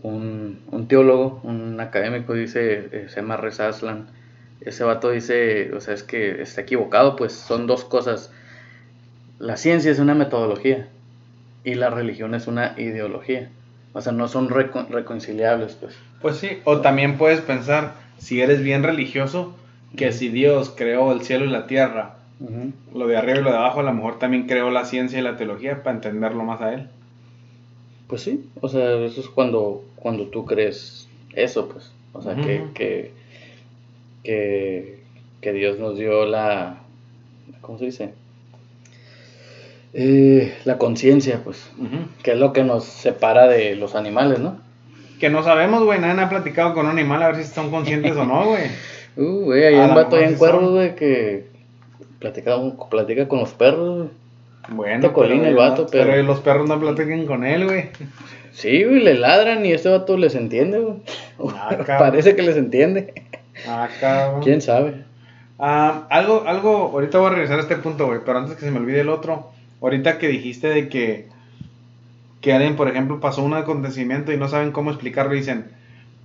un, 0.03 0.61
un 0.71 0.89
teólogo, 0.89 1.41
un 1.43 1.79
académico, 1.79 2.33
dice, 2.33 2.89
eh, 2.93 3.07
se 3.11 3.17
llama 3.17 3.37
Reza 3.37 3.69
Aslan, 3.69 4.07
ese 4.63 4.85
vato 4.85 5.11
dice, 5.11 5.71
o 5.75 5.83
sea, 5.83 5.93
es 5.93 6.03
que 6.03 6.41
está 6.41 6.63
equivocado, 6.63 7.15
pues 7.15 7.35
son 7.35 7.67
dos 7.67 7.85
cosas. 7.85 8.33
La 9.39 9.59
ciencia 9.59 9.91
es 9.91 9.99
una 9.99 10.15
metodología 10.15 10.89
y 11.67 11.75
la 11.75 11.91
religión 11.91 12.35
es 12.35 12.47
una 12.47 12.75
ideología. 12.79 13.51
O 13.93 14.01
sea, 14.01 14.13
no 14.13 14.29
son 14.29 14.49
recon- 14.49 14.89
reconciliables, 14.89 15.75
pues. 15.75 15.95
Pues 16.23 16.37
sí, 16.37 16.61
o 16.65 16.81
también 16.81 17.19
puedes 17.19 17.41
pensar, 17.41 17.93
si 18.19 18.41
eres 18.41 18.63
bien 18.63 18.83
religioso, 18.83 19.55
que 19.97 20.13
si 20.13 20.29
Dios 20.29 20.73
creó 20.75 21.13
el 21.13 21.23
cielo 21.23 21.45
y 21.45 21.49
la 21.49 21.67
tierra, 21.67 22.15
lo 22.95 23.07
de 23.07 23.17
arriba 23.17 23.39
y 23.41 23.43
lo 23.43 23.51
de 23.51 23.57
abajo, 23.57 23.81
a 23.81 23.83
lo 23.83 23.93
mejor 23.93 24.19
también 24.19 24.47
creó 24.47 24.71
la 24.71 24.85
ciencia 24.85 25.19
y 25.19 25.23
la 25.23 25.37
teología 25.37 25.83
para 25.83 25.97
entenderlo 25.97 26.45
más 26.45 26.61
a 26.61 26.73
él. 26.75 26.89
Pues 28.07 28.23
sí, 28.23 28.49
o 28.61 28.69
sea, 28.69 28.95
eso 29.05 29.21
es 29.21 29.29
cuando, 29.29 29.85
cuando 29.97 30.27
tú 30.29 30.45
crees 30.45 31.09
eso, 31.35 31.69
pues. 31.69 31.91
O 32.13 32.23
sea, 32.23 32.35
que, 32.75 33.13
que, 34.23 35.01
que 35.41 35.53
Dios 35.53 35.79
nos 35.79 35.99
dio 35.99 36.27
la, 36.27 36.79
¿cómo 37.61 37.79
se 37.79 37.87
dice? 37.87 38.15
Eh, 39.99 40.55
la 40.67 40.77
conciencia, 40.77 41.41
pues, 41.43 41.71
que 42.23 42.33
es 42.33 42.39
lo 42.39 42.53
que 42.53 42.63
nos 42.65 42.85
separa 42.85 43.47
de 43.49 43.77
los 43.77 43.95
animales, 43.95 44.41
¿no? 44.41 44.59
Que 45.19 45.31
no 45.31 45.43
sabemos, 45.43 45.83
güey, 45.85 45.99
nadie 45.99 46.21
ha 46.21 46.29
platicado 46.29 46.75
con 46.75 46.85
un 46.85 46.93
animal 46.93 47.23
a 47.23 47.29
ver 47.29 47.37
si 47.37 47.45
son 47.45 47.71
conscientes 47.71 48.15
o 48.17 48.25
no, 48.25 48.45
güey. 48.47 48.65
Uh, 49.19 49.45
güey, 49.45 49.65
hay 49.65 49.75
un 49.77 49.95
vato 49.95 50.17
ahí 50.17 50.25
en 50.25 50.39
son. 50.39 50.73
güey, 50.75 50.95
que 50.95 51.47
platica, 52.19 52.55
platica 52.91 53.27
con 53.27 53.39
los 53.39 53.55
perros. 53.55 54.09
Bueno, 54.69 55.11
colina 55.15 55.49
el 55.49 55.55
pero- 55.55 55.71
vato, 55.71 55.87
pero- 55.91 56.11
pero 56.11 56.23
los 56.23 56.41
perros 56.41 56.69
no 56.69 56.79
platican 56.79 57.25
con 57.25 57.43
él, 57.47 57.65
güey. 57.65 57.87
Sí, 58.53 58.85
güey, 58.85 59.01
le 59.03 59.15
ladran 59.15 59.65
y 59.65 59.73
este 59.73 59.89
vato 59.89 60.19
les 60.19 60.35
entiende, 60.35 60.81
güey. 60.81 60.97
Ah. 61.57 61.79
Parece 61.99 62.37
que 62.37 62.43
les 62.43 62.59
entiende. 62.59 63.15
Ah, 63.67 63.89
cabrón. 63.99 64.43
¿Quién 64.43 64.61
sabe? 64.61 65.05
Ah, 65.59 66.07
algo, 66.11 66.45
algo, 66.47 66.91
ahorita 66.93 67.17
voy 67.17 67.29
a 67.29 67.31
regresar 67.31 67.59
a 67.59 67.63
este 67.63 67.77
punto, 67.77 68.05
güey, 68.09 68.21
pero 68.23 68.37
antes 68.41 68.57
que 68.57 68.67
se 68.67 68.71
me 68.71 68.81
olvide 68.81 69.01
el 69.01 69.09
otro, 69.09 69.51
ahorita 69.87 70.19
que 70.19 70.27
dijiste 70.27 70.69
de 70.69 70.89
que, 70.89 71.29
que 72.41 72.53
alguien, 72.53 72.75
por 72.75 72.89
ejemplo, 72.89 73.21
pasó 73.21 73.45
un 73.45 73.55
acontecimiento 73.55 74.33
y 74.33 74.37
no 74.37 74.49
saben 74.49 74.73
cómo 74.73 74.91
explicarlo, 74.91 75.33
dicen, 75.33 75.67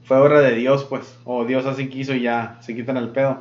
fue 0.04 0.18
obra 0.18 0.42
de 0.42 0.56
Dios, 0.56 0.86
pues, 0.90 1.16
o 1.26 1.46
Dios 1.46 1.68
así 1.68 1.88
quiso 1.88 2.16
y 2.16 2.22
ya, 2.22 2.58
se 2.62 2.76
quitan 2.76 2.98
el 2.98 3.10
pedo. 3.10 3.38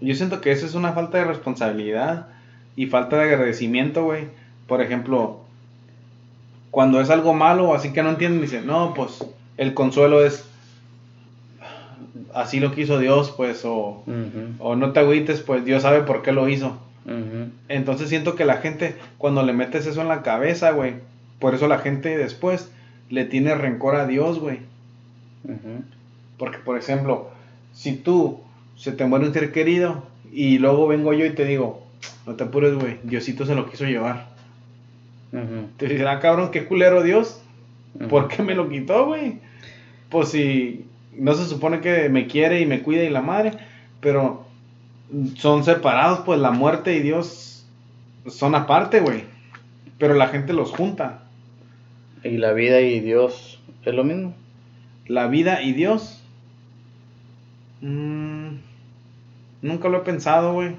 Yo 0.00 0.14
siento 0.14 0.40
que 0.40 0.50
eso 0.50 0.64
es 0.64 0.74
una 0.74 0.92
falta 0.94 1.18
de 1.18 1.24
responsabilidad 1.24 2.28
y 2.74 2.86
falta 2.86 3.16
de 3.16 3.24
agradecimiento, 3.24 4.04
güey. 4.04 4.28
Por 4.66 4.80
ejemplo, 4.80 5.40
cuando 6.70 7.02
es 7.02 7.10
algo 7.10 7.34
malo, 7.34 7.74
así 7.74 7.92
que 7.92 8.02
no 8.02 8.08
entienden, 8.08 8.40
dicen, 8.40 8.66
no, 8.66 8.94
pues, 8.94 9.22
el 9.58 9.74
consuelo 9.74 10.24
es, 10.24 10.48
así 12.32 12.60
lo 12.60 12.74
quiso 12.74 12.98
Dios, 12.98 13.30
pues, 13.36 13.62
o... 13.66 14.02
O 14.58 14.74
no 14.74 14.92
te 14.92 15.00
agüites, 15.00 15.40
pues 15.40 15.66
Dios 15.66 15.82
sabe 15.82 16.00
por 16.00 16.22
qué 16.22 16.32
lo 16.32 16.48
hizo. 16.48 16.78
Entonces 17.68 18.08
siento 18.08 18.34
que 18.36 18.44
la 18.44 18.58
gente, 18.58 18.94
cuando 19.18 19.42
le 19.42 19.52
metes 19.52 19.86
eso 19.86 20.02
en 20.02 20.08
la 20.08 20.22
cabeza, 20.22 20.70
güey, 20.72 20.94
por 21.38 21.54
eso 21.54 21.66
la 21.66 21.78
gente 21.78 22.16
después 22.16 22.70
le 23.08 23.24
tiene 23.24 23.54
rencor 23.54 23.96
a 23.96 24.06
Dios, 24.06 24.38
güey. 24.38 24.58
Porque, 26.38 26.58
por 26.58 26.78
ejemplo, 26.78 27.30
si 27.72 27.96
tú 27.96 28.40
se 28.76 28.92
te 28.92 29.04
muere 29.06 29.26
un 29.26 29.32
ser 29.32 29.52
querido 29.52 30.04
y 30.32 30.58
luego 30.58 30.86
vengo 30.86 31.12
yo 31.12 31.26
y 31.26 31.30
te 31.30 31.44
digo, 31.44 31.82
no 32.26 32.34
te 32.34 32.44
apures, 32.44 32.74
güey, 32.74 32.98
Diosito 33.02 33.44
se 33.46 33.54
lo 33.54 33.68
quiso 33.68 33.84
llevar. 33.84 34.28
Te 35.76 35.86
dirán, 35.86 36.16
ah, 36.16 36.20
cabrón, 36.20 36.50
qué 36.50 36.66
culero 36.66 37.02
Dios. 37.02 37.40
¿Por 38.08 38.28
qué 38.28 38.42
me 38.42 38.54
lo 38.54 38.68
quitó, 38.68 39.06
güey? 39.06 39.38
Pues 40.08 40.28
si 40.30 40.84
no 41.16 41.34
se 41.34 41.46
supone 41.46 41.80
que 41.80 42.08
me 42.08 42.26
quiere 42.26 42.60
y 42.60 42.66
me 42.66 42.82
cuida 42.82 43.02
y 43.04 43.10
la 43.10 43.22
madre, 43.22 43.52
pero 44.00 44.46
son 45.36 45.64
separados, 45.64 46.20
pues 46.20 46.38
la 46.40 46.50
muerte 46.50 46.94
y 46.94 47.00
Dios 47.00 47.66
son 48.26 48.54
aparte, 48.54 49.00
güey. 49.00 49.24
Pero 49.98 50.14
la 50.14 50.28
gente 50.28 50.52
los 50.52 50.70
junta. 50.70 51.24
Y 52.22 52.36
la 52.36 52.52
vida 52.52 52.80
y 52.80 53.00
Dios 53.00 53.60
es 53.84 53.94
lo 53.94 54.04
mismo. 54.04 54.34
La 55.06 55.26
vida 55.26 55.62
y 55.62 55.72
Dios. 55.72 56.22
mm, 57.80 58.48
nunca 59.62 59.88
lo 59.88 59.98
he 59.98 60.02
pensado, 60.02 60.52
güey. 60.52 60.76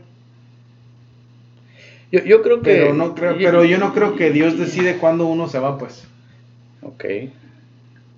Yo, 2.12 2.24
yo 2.24 2.42
creo 2.42 2.62
que. 2.62 2.72
Pero 2.72 2.94
no 2.94 3.16
creo, 3.16 3.36
pero 3.38 3.64
yo 3.64 3.78
no 3.78 3.94
creo 3.94 4.16
que 4.16 4.32
Dios 4.32 4.58
decide 4.58 4.98
cuándo 4.98 5.26
uno 5.26 5.48
se 5.48 5.60
va, 5.60 5.78
pues. 5.78 6.08
Ok. 6.82 7.06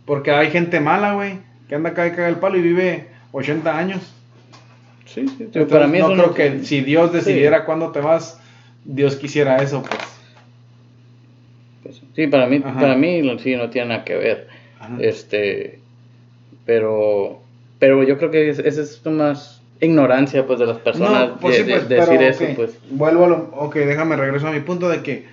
Porque 0.06 0.32
hay 0.32 0.52
gente 0.52 0.80
mala, 0.80 1.14
güey, 1.14 1.40
que 1.70 1.76
anda 1.76 1.92
acá 1.92 2.08
y 2.08 2.12
caga 2.12 2.28
el 2.28 2.38
palo 2.38 2.58
y 2.58 2.62
vive 2.62 3.08
80 3.32 3.78
años. 3.78 4.14
Sí, 5.06 5.28
sí. 5.28 5.36
Entonces, 5.44 5.72
para 5.72 5.88
mí 5.88 6.00
no 6.00 6.08
creo 6.14 6.28
no- 6.28 6.34
que 6.34 6.64
si 6.64 6.82
Dios 6.82 7.12
decidiera 7.14 7.66
cuándo 7.66 7.92
te 7.92 8.00
vas, 8.00 8.40
Dios 8.86 9.16
quisiera 9.16 9.58
eso, 9.58 9.82
pues. 9.84 10.00
pues, 11.84 12.02
Sí, 12.16 12.28
para 12.28 12.48
mí, 12.48 12.62
Ajá. 12.64 12.80
para 12.80 12.96
mí 12.96 13.22
sí 13.40 13.56
no 13.56 13.70
tiene 13.70 13.90
nada 13.90 14.04
que 14.04 14.16
ver. 14.16 14.48
Ajá. 14.80 14.98
Este. 15.00 15.80
Pero. 16.66 17.40
Pero 17.80 18.04
yo 18.04 18.18
creo 18.18 18.32
que 18.32 18.50
es- 18.50 18.60
esa 18.60 18.82
es 18.82 19.06
más 19.06 19.62
ignorancia, 19.82 20.48
pues, 20.48 20.60
de 20.60 20.66
las 20.66 20.78
personas. 20.78 21.30
No, 21.30 21.40
pues 21.40 21.58
de, 21.58 21.64
sí, 21.64 21.68
de- 21.70 21.76
pues, 21.78 21.90
decir 21.90 22.08
pero, 22.18 22.22
eso, 22.30 22.46
pues. 22.56 22.78
Vuelvo 22.90 23.26
a 23.26 23.28
lo, 23.28 23.36
ok, 23.58 23.76
déjame 23.76 24.16
regreso 24.16 24.48
a 24.48 24.52
mi 24.52 24.62
punto 24.62 24.88
de 24.88 25.04
que 25.04 25.26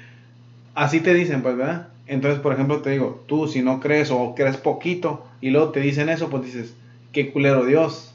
así 0.75 1.01
te 1.01 1.15
dicen, 1.15 1.43
pues, 1.43 1.57
¿verdad? 1.57 1.89
Entonces, 2.09 2.41
por 2.41 2.53
ejemplo, 2.53 2.81
te 2.81 2.91
digo, 2.91 3.23
tú 3.29 3.47
si 3.47 3.63
no 3.63 3.79
crees 3.79 4.11
o 4.11 4.35
crees 4.35 4.57
poquito 4.57 5.25
y 5.41 5.51
luego 5.51 5.69
te 5.71 5.79
dicen 5.79 6.09
eso, 6.09 6.29
pues 6.29 6.43
dices, 6.45 6.75
qué 7.13 7.31
culero 7.31 7.65
Dios. 7.65 8.10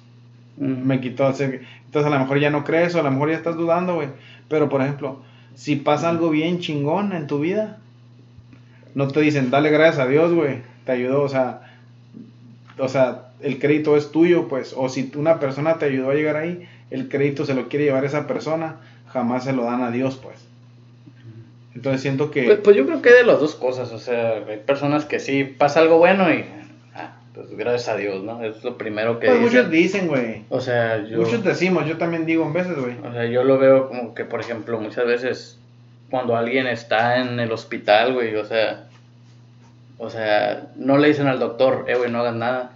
Me 0.57 1.01
quitó. 1.01 1.27
Entonces, 1.27 1.61
a 1.93 2.09
lo 2.09 2.19
mejor 2.19 2.39
ya 2.39 2.49
no 2.49 2.63
crees 2.63 2.95
o 2.95 2.99
a 2.99 3.03
lo 3.03 3.11
mejor 3.11 3.29
ya 3.29 3.37
estás 3.37 3.55
dudando, 3.55 3.95
güey. 3.95 4.09
Pero, 4.47 4.69
por 4.69 4.81
ejemplo, 4.81 5.21
si 5.55 5.75
pasa 5.75 6.09
algo 6.09 6.29
bien 6.29 6.59
chingón 6.59 7.13
en 7.13 7.27
tu 7.27 7.39
vida, 7.39 7.77
no 8.93 9.07
te 9.07 9.21
dicen, 9.21 9.51
dale 9.51 9.69
gracias 9.69 10.05
a 10.05 10.07
Dios, 10.07 10.33
güey. 10.33 10.59
te 10.85 10.91
ayudó, 10.91 11.23
o 11.23 11.29
sea, 11.29 11.61
o 12.77 12.87
sea, 12.87 13.29
el 13.41 13.59
crédito 13.59 13.97
es 13.97 14.11
tuyo, 14.11 14.47
pues, 14.47 14.73
o 14.75 14.89
si 14.89 15.11
una 15.15 15.39
persona 15.39 15.77
te 15.77 15.85
ayudó 15.85 16.11
a 16.11 16.15
llegar 16.15 16.35
ahí, 16.35 16.67
el 16.91 17.09
crédito 17.09 17.45
se 17.45 17.55
lo 17.55 17.67
quiere 17.67 17.85
llevar 17.85 18.05
esa 18.05 18.27
persona, 18.27 18.77
jamás 19.07 19.43
se 19.43 19.53
lo 19.53 19.63
dan 19.63 19.81
a 19.81 19.91
Dios, 19.91 20.19
pues. 20.21 20.35
Entonces 21.73 22.01
siento 22.01 22.31
que... 22.31 22.43
Pues, 22.43 22.59
pues 22.63 22.77
yo 22.77 22.85
creo 22.85 23.01
que 23.01 23.11
de 23.11 23.25
las 23.25 23.39
dos 23.39 23.55
cosas, 23.55 23.91
o 23.91 23.99
sea, 23.99 24.43
hay 24.47 24.59
personas 24.65 25.05
que 25.05 25.19
sí 25.19 25.43
pasa 25.43 25.81
algo 25.81 25.97
bueno 25.97 26.31
y... 26.31 26.45
pues 27.35 27.55
gracias 27.57 27.89
a 27.89 27.97
Dios, 27.97 28.23
¿no? 28.23 28.41
Es 28.43 28.63
lo 28.63 28.77
primero 28.77 29.19
que 29.19 29.27
Pues 29.27 29.39
dicen. 29.41 29.57
muchos 29.57 29.71
dicen, 29.71 30.07
güey. 30.07 30.43
O 30.49 30.61
sea, 30.61 31.03
yo... 31.05 31.17
Muchos 31.19 31.43
decimos, 31.43 31.85
yo 31.85 31.97
también 31.97 32.25
digo 32.25 32.45
en 32.45 32.53
veces, 32.53 32.77
güey. 32.79 32.95
O 33.07 33.11
sea, 33.11 33.25
yo 33.25 33.43
lo 33.43 33.57
veo 33.57 33.87
como 33.89 34.15
que, 34.15 34.23
por 34.25 34.39
ejemplo, 34.39 34.79
muchas 34.79 35.05
veces 35.05 35.59
cuando 36.09 36.37
alguien 36.37 36.65
está 36.67 37.19
en 37.19 37.39
el 37.39 37.51
hospital, 37.51 38.13
güey, 38.13 38.35
o 38.35 38.45
sea, 38.45 38.85
o 39.97 40.09
sea, 40.09 40.67
no 40.77 40.97
le 40.97 41.09
dicen 41.09 41.27
al 41.27 41.39
doctor, 41.39 41.85
eh, 41.87 41.95
güey, 41.95 42.09
no 42.11 42.19
hagas 42.19 42.35
nada, 42.35 42.71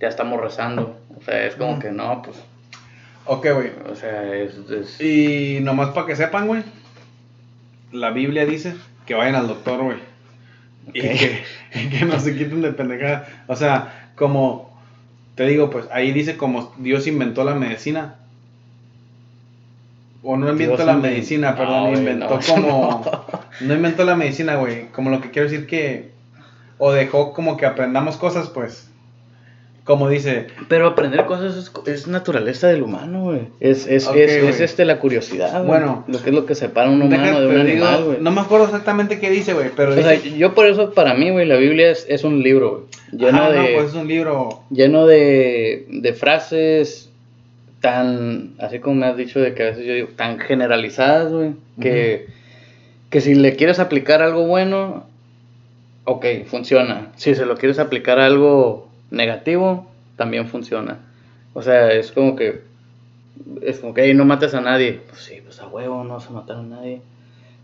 ya 0.00 0.08
estamos 0.08 0.40
rezando, 0.40 0.98
o 1.16 1.22
sea, 1.22 1.46
es 1.46 1.54
como 1.54 1.78
que 1.78 1.90
no, 1.90 2.22
pues, 2.22 2.36
Ok, 3.26 3.46
güey. 3.54 3.70
o 3.90 3.94
sea, 3.94 4.34
es, 4.34 4.54
es- 4.70 5.00
Y 5.00 5.60
nomás 5.62 5.90
para 5.90 6.06
que 6.06 6.16
sepan, 6.16 6.48
güey, 6.48 6.62
la 7.92 8.10
Biblia 8.10 8.44
dice 8.46 8.74
que 9.06 9.14
vayan 9.14 9.34
al 9.36 9.46
doctor, 9.48 9.82
güey. 9.82 9.98
Y 10.94 11.00
que, 11.00 11.42
y 11.74 11.88
que 11.88 12.04
no 12.04 12.18
se 12.18 12.36
quiten 12.36 12.60
de 12.60 12.72
pendejada. 12.72 13.28
O 13.46 13.56
sea, 13.56 14.10
como 14.16 14.72
te 15.34 15.46
digo, 15.46 15.70
pues 15.70 15.86
ahí 15.92 16.12
dice 16.12 16.36
como 16.36 16.74
Dios 16.78 17.06
inventó 17.06 17.44
la 17.44 17.54
medicina. 17.54 18.16
O 20.22 20.36
no 20.36 20.50
inventó 20.50 20.76
Dios 20.76 20.86
la 20.86 20.96
medicina, 20.96 21.50
No, 21.50 21.56
perdón, 21.56 21.82
güey, 21.90 21.98
inventó 21.98 22.38
no, 22.38 22.54
como... 22.54 23.04
No 23.60 23.74
inventó 23.74 24.04
la 24.04 24.14
medicina, 24.14 24.54
güey. 24.56 24.86
Como 24.88 25.10
lo 25.10 25.20
que 25.20 25.30
quiero 25.30 25.48
decir 25.48 25.66
que... 25.66 26.12
O 26.78 26.92
dejó 26.92 27.32
como 27.32 27.56
que 27.56 27.66
aprendamos 27.66 28.16
cosas, 28.16 28.48
pues. 28.48 28.91
Como 29.84 30.08
dice, 30.08 30.46
Pero 30.68 30.86
aprender 30.86 31.24
cosas 31.24 31.56
es, 31.56 31.72
es 31.86 32.06
naturaleza 32.06 32.68
del 32.68 32.82
humano, 32.82 33.24
güey, 33.24 33.40
es, 33.58 33.88
es, 33.88 34.06
es, 34.14 34.30
es, 34.30 34.60
este, 34.60 34.84
la 34.84 35.00
curiosidad, 35.00 35.64
güey. 35.64 35.66
Bueno. 35.66 36.04
lo 36.06 36.22
que 36.22 36.30
es 36.30 36.36
lo 36.36 36.46
que 36.46 36.54
separa 36.54 36.88
un 36.88 37.02
humano 37.02 37.40
de 37.40 37.46
un 37.48 37.60
animal, 37.60 38.04
güey. 38.04 38.18
no 38.20 38.30
me 38.30 38.42
acuerdo 38.42 38.66
exactamente 38.66 39.18
qué 39.18 39.28
dice, 39.30 39.54
güey, 39.54 39.70
pero 39.74 39.92
O 39.92 39.94
sea, 39.96 40.14
yo 40.14 40.54
por 40.54 40.66
eso, 40.66 40.92
para 40.92 41.14
mí, 41.14 41.30
güey, 41.30 41.46
la 41.46 41.56
Biblia 41.56 41.90
es, 41.90 42.06
es 42.08 42.22
un 42.22 42.44
libro, 42.44 42.70
güey, 42.70 42.84
lleno 43.26 43.38
Ajá, 43.38 43.50
de... 43.50 43.58
no, 43.58 43.64
pues 43.74 43.88
es 43.88 43.94
un 43.94 44.06
libro 44.06 44.62
lleno 44.70 45.06
de, 45.06 45.86
de 45.88 46.12
frases 46.12 47.10
tan, 47.80 48.54
así 48.60 48.78
como 48.78 48.94
me 48.94 49.06
has 49.06 49.16
dicho, 49.16 49.40
de 49.40 49.52
que 49.52 49.64
a 49.64 49.66
veces 49.66 49.84
yo 49.84 49.94
digo, 49.94 50.08
tan 50.14 50.38
generalizadas, 50.38 51.32
güey, 51.32 51.54
que, 51.80 52.28
que 53.10 53.20
si 53.20 53.34
le 53.34 53.56
quieres 53.56 53.80
aplicar 53.80 54.22
algo 54.22 54.46
bueno, 54.46 55.06
ok, 56.04 56.24
funciona. 56.46 57.10
Si 57.16 57.34
se 57.34 57.44
lo 57.46 57.56
quieres 57.56 57.80
aplicar 57.80 58.20
a 58.20 58.26
algo 58.26 58.91
negativo, 59.12 59.86
también 60.16 60.48
funciona. 60.48 60.98
O 61.54 61.62
sea, 61.62 61.92
es 61.92 62.10
como 62.12 62.34
que, 62.34 62.62
es 63.62 63.78
como 63.78 63.94
que, 63.94 64.04
"Ey, 64.04 64.14
no 64.14 64.24
mates 64.24 64.54
a 64.54 64.60
nadie. 64.60 65.00
Pues 65.08 65.20
sí, 65.22 65.40
pues 65.44 65.60
a 65.60 65.68
huevo, 65.68 66.02
no 66.04 66.14
vas 66.14 66.26
a 66.26 66.30
matar 66.30 66.56
a 66.56 66.62
nadie. 66.62 67.00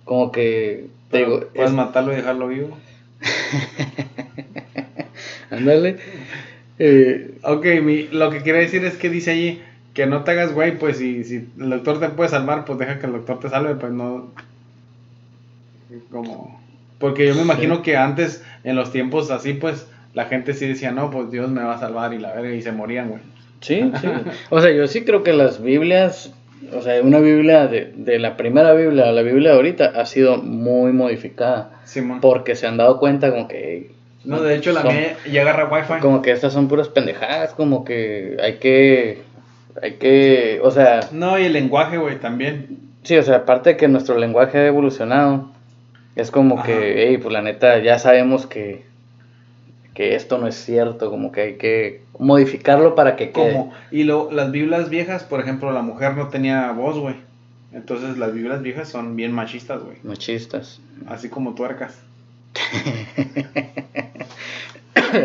Como 0.04 0.30
que, 0.32 0.86
te 1.10 1.18
digo, 1.18 1.40
Puedes 1.54 1.70
es- 1.70 1.76
matarlo 1.76 2.12
y 2.12 2.16
dejarlo 2.16 2.48
vivo. 2.48 2.78
ándale. 5.50 5.96
Eh, 6.78 7.34
Ok, 7.42 7.64
mi, 7.82 8.04
lo 8.08 8.30
que 8.30 8.42
quiere 8.42 8.60
decir 8.60 8.84
es 8.84 8.96
que 8.96 9.10
dice 9.10 9.30
allí 9.32 9.62
que 9.94 10.06
no 10.06 10.22
te 10.22 10.30
hagas 10.32 10.52
güey, 10.52 10.78
pues 10.78 10.98
si, 10.98 11.24
si 11.24 11.48
el 11.58 11.70
doctor 11.70 11.98
te 11.98 12.08
puede 12.10 12.28
salvar, 12.30 12.64
pues 12.64 12.78
deja 12.78 12.98
que 13.00 13.06
el 13.06 13.12
doctor 13.12 13.40
te 13.40 13.48
salve, 13.48 13.74
pues 13.74 13.92
no. 13.92 14.30
Como. 16.10 16.60
Porque 16.98 17.26
yo 17.26 17.34
me 17.34 17.42
imagino 17.42 17.82
que 17.82 17.96
antes, 17.96 18.44
en 18.64 18.76
los 18.76 18.92
tiempos 18.92 19.30
así, 19.30 19.54
pues 19.54 19.86
la 20.14 20.24
gente 20.26 20.54
sí 20.54 20.66
decía, 20.66 20.90
no, 20.90 21.10
pues 21.10 21.30
Dios 21.30 21.50
me 21.50 21.62
va 21.62 21.74
a 21.74 21.80
salvar 21.80 22.12
y 22.14 22.18
la 22.18 22.32
verga, 22.32 22.52
y 22.54 22.62
se 22.62 22.72
morían, 22.72 23.08
güey. 23.10 23.20
Sí, 23.60 23.90
sí. 24.00 24.08
O 24.50 24.60
sea, 24.60 24.70
yo 24.72 24.86
sí 24.86 25.04
creo 25.04 25.22
que 25.22 25.32
las 25.32 25.62
Biblias, 25.62 26.32
o 26.74 26.80
sea, 26.82 27.00
una 27.02 27.18
Biblia 27.18 27.66
de, 27.66 27.92
de 27.96 28.18
la 28.18 28.36
primera 28.36 28.72
Biblia 28.74 29.08
a 29.08 29.12
la 29.12 29.22
Biblia 29.22 29.50
de 29.50 29.56
ahorita 29.56 29.92
ha 29.96 30.06
sido 30.06 30.38
muy 30.38 30.92
modificada. 30.92 31.70
Simón. 31.84 32.20
Porque 32.20 32.54
se 32.56 32.66
han 32.66 32.76
dado 32.76 32.98
cuenta 32.98 33.30
como 33.30 33.48
que... 33.48 33.90
No, 34.24 34.40
de 34.42 34.56
hecho, 34.56 34.72
la 34.72 34.82
son- 34.82 34.94
mía 34.94 35.16
ya 35.30 35.42
agarra 35.42 35.68
wifi. 35.72 36.00
Como 36.00 36.20
que 36.22 36.32
estas 36.32 36.52
son 36.52 36.68
puras 36.68 36.88
pendejadas, 36.88 37.52
como 37.54 37.84
que 37.84 38.36
hay 38.42 38.54
que... 38.58 39.22
Hay 39.80 39.92
que... 39.94 40.60
O 40.62 40.70
sea, 40.70 41.00
No, 41.12 41.38
y 41.38 41.44
el 41.44 41.52
lenguaje, 41.52 41.98
güey, 41.98 42.18
también. 42.18 42.78
sí, 43.04 43.16
o 43.16 43.22
sea, 43.22 43.36
aparte 43.36 43.70
de 43.70 43.76
que 43.76 43.86
nuestro 43.88 44.18
lenguaje 44.18 44.58
ha 44.58 44.66
evolucionado, 44.66 45.50
es 46.16 46.30
como 46.32 46.58
Ajá. 46.58 46.66
que, 46.66 47.06
hey, 47.08 47.18
pues 47.18 47.32
la 47.32 47.42
neta, 47.42 47.78
ya 47.78 47.98
sabemos 47.98 48.46
que... 48.46 48.87
Que 49.98 50.14
esto 50.14 50.38
no 50.38 50.46
es 50.46 50.54
cierto, 50.54 51.10
como 51.10 51.32
que 51.32 51.40
hay 51.40 51.54
que 51.54 52.02
modificarlo 52.20 52.94
para 52.94 53.16
que 53.16 53.32
quede. 53.32 53.50
Como, 53.50 53.74
y 53.90 54.04
lo, 54.04 54.30
las 54.30 54.52
Biblias 54.52 54.90
viejas, 54.90 55.24
por 55.24 55.40
ejemplo, 55.40 55.72
la 55.72 55.82
mujer 55.82 56.16
no 56.16 56.28
tenía 56.28 56.70
voz, 56.70 56.96
güey. 57.00 57.16
Entonces 57.72 58.16
las 58.16 58.32
Biblias 58.32 58.62
viejas 58.62 58.88
son 58.88 59.16
bien 59.16 59.32
machistas, 59.32 59.82
güey. 59.82 59.96
Machistas. 60.04 60.80
Así 61.08 61.28
como 61.28 61.56
tuercas. 61.56 61.98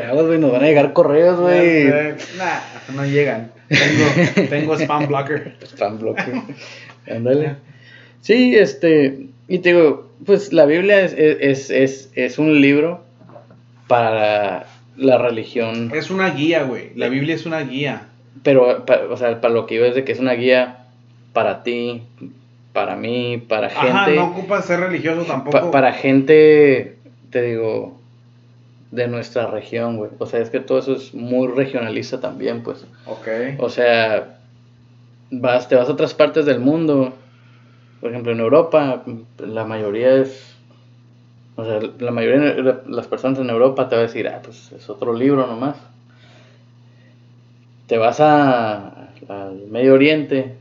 Aguas, 0.10 0.26
güey, 0.26 0.40
nos 0.40 0.52
van 0.52 0.64
a 0.64 0.66
llegar 0.66 0.92
correos, 0.94 1.40
güey. 1.40 1.90
Nah, 2.40 2.96
no 2.96 3.06
llegan. 3.06 3.52
Tengo, 3.70 4.50
tengo 4.50 4.80
spam 4.80 5.08
blocker. 5.08 5.56
Spam 5.66 6.00
blocker. 6.00 6.34
Ándale. 7.16 7.58
Sí, 8.22 8.56
este. 8.56 9.28
Y 9.48 9.60
te 9.60 9.70
digo, 9.70 10.10
pues 10.26 10.52
la 10.52 10.66
Biblia 10.66 11.02
es, 11.02 11.14
es, 11.16 11.70
es, 11.70 12.10
es 12.16 12.40
un 12.40 12.60
libro 12.60 13.03
para 13.88 14.65
la 14.98 15.17
religión. 15.17 15.91
Es 15.93 16.10
una 16.12 16.30
guía, 16.32 16.63
güey. 16.63 16.91
La 16.96 17.10
Biblia 17.10 17.36
es 17.36 17.46
una 17.46 17.60
guía. 17.62 18.08
Pero, 18.43 18.86
pa- 18.86 19.02
o 19.10 19.17
sea, 19.17 19.39
para 19.41 19.54
lo 19.54 19.65
que 19.65 19.76
iba 19.76 19.88
es 19.88 19.96
de 19.96 20.04
que 20.04 20.12
es 20.12 20.19
una 20.19 20.34
guía 20.34 20.86
para 21.34 21.63
ti, 21.63 22.04
para 22.74 22.96
mí, 22.96 23.38
para 23.48 23.69
gente. 23.69 23.88
Ajá, 23.89 24.10
no 24.12 24.26
ocupas 24.28 24.65
ser 24.65 24.80
religioso 24.80 25.24
tampoco. 25.24 25.60
pa- 25.60 25.72
para 25.72 25.93
gente, 25.93 26.98
te 27.30 27.41
digo, 27.41 28.00
de 28.91 29.08
nuestra 29.08 29.48
región, 29.48 29.98
güey. 29.98 30.12
O 30.19 30.26
sea, 30.26 30.39
es 30.39 30.50
que 30.50 30.60
todo 30.60 30.80
eso 30.80 30.93
es 30.96 31.13
muy 31.13 31.48
regionalista 31.48 32.19
también, 32.19 32.62
pues. 32.63 32.86
Ok. 33.08 33.28
O 33.60 33.69
sea, 33.69 34.38
vas, 35.32 35.67
te 35.67 35.76
vas 35.76 35.89
a 35.89 35.93
otras 35.93 36.13
partes 36.13 36.46
del 36.46 36.60
mundo. 36.60 37.13
Por 38.02 38.12
ejemplo, 38.12 38.32
en 38.34 38.39
Europa, 38.39 39.04
la 39.39 39.65
mayoría 39.65 40.15
es. 40.17 40.53
O 41.56 41.66
sea, 41.66 41.80
la 42.00 42.12
mayoría 42.12 42.39
de 42.39 42.82
las 42.88 43.08
personas 43.08 43.39
en 43.39 43.50
Europa 43.50 43.88
te 43.88 43.96
va 43.96 44.02
a 44.02 44.06
decir, 44.06 44.28
ah, 44.28 44.42
pues 44.44 44.72
es 44.72 44.89
otro 44.89 45.13
libro 45.13 45.46
nomás. 45.46 45.78
Te 47.88 47.98
vas 47.98 48.20
a, 48.20 49.10
al 49.28 49.68
Medio 49.70 49.94
Oriente, 49.94 50.56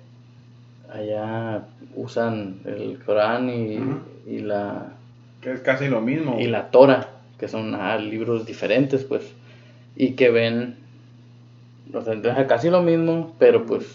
allá 0.92 1.62
usan 1.94 2.60
el 2.64 2.98
Corán 3.04 3.48
y, 3.48 3.78
y 4.30 4.40
la 4.40 4.92
Que 5.40 5.52
es 5.52 5.60
casi 5.60 5.88
lo 5.88 6.00
mismo. 6.00 6.38
y 6.38 6.46
la 6.46 6.70
Torah, 6.70 7.08
que 7.38 7.48
son 7.48 7.74
ah, 7.74 7.96
libros 7.96 8.44
diferentes, 8.44 9.04
pues, 9.04 9.32
y 9.96 10.12
que 10.12 10.30
ven, 10.30 10.76
o 11.94 12.02
sea, 12.02 12.46
casi 12.46 12.68
lo 12.68 12.82
mismo, 12.82 13.34
pero 13.38 13.64
pues, 13.64 13.86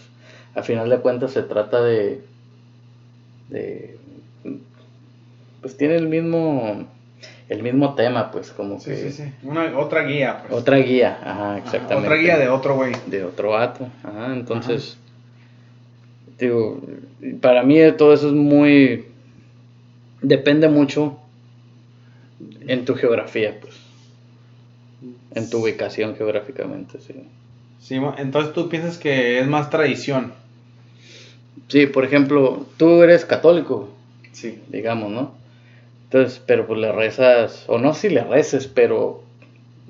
a 0.54 0.62
final 0.62 0.88
de 0.88 0.98
cuentas 0.98 1.32
se 1.32 1.42
trata 1.42 1.82
de, 1.82 2.22
de, 3.50 3.98
pues 5.60 5.76
tiene 5.76 5.96
el 5.96 6.08
mismo, 6.08 6.86
el 7.48 7.62
mismo 7.62 7.94
tema, 7.94 8.30
pues, 8.30 8.50
como 8.50 8.78
Sí, 8.80 8.90
que, 8.90 8.96
sí, 8.96 9.12
sí. 9.12 9.32
Una, 9.42 9.76
otra 9.78 10.02
guía, 10.04 10.42
pues. 10.46 10.52
otra 10.60 10.76
guía, 10.78 11.18
ajá, 11.22 11.58
exactamente. 11.58 12.06
Otra 12.08 12.16
guía 12.16 12.36
de 12.38 12.48
otro 12.48 12.76
güey. 12.76 12.92
de 13.06 13.24
otro 13.24 13.50
vato, 13.50 13.88
ajá, 14.04 14.32
entonces, 14.34 14.96
digo, 16.38 16.80
para 17.40 17.62
mí 17.62 17.78
todo 17.96 18.12
eso 18.12 18.28
es 18.28 18.34
muy, 18.34 19.06
depende 20.22 20.68
mucho 20.68 21.18
en 22.66 22.84
tu 22.84 22.94
geografía, 22.94 23.58
pues, 23.60 23.74
en 25.34 25.50
tu 25.50 25.58
ubicación 25.62 26.16
geográficamente, 26.16 27.00
sí. 27.00 27.14
Sí, 27.80 27.98
entonces 28.18 28.52
tú 28.52 28.68
piensas 28.68 28.98
que 28.98 29.38
es 29.40 29.46
más 29.46 29.70
tradición. 29.70 30.32
Sí, 31.68 31.86
por 31.86 32.04
ejemplo, 32.04 32.66
tú 32.76 33.02
eres 33.02 33.24
católico, 33.24 33.88
Sí. 34.32 34.60
digamos, 34.68 35.10
¿no? 35.10 35.32
Entonces, 36.10 36.42
pero 36.46 36.66
pues 36.66 36.80
le 36.80 36.90
rezas, 36.90 37.64
o 37.68 37.78
no 37.78 37.92
si 37.92 38.08
le 38.08 38.24
reces, 38.24 38.66
pero, 38.66 39.22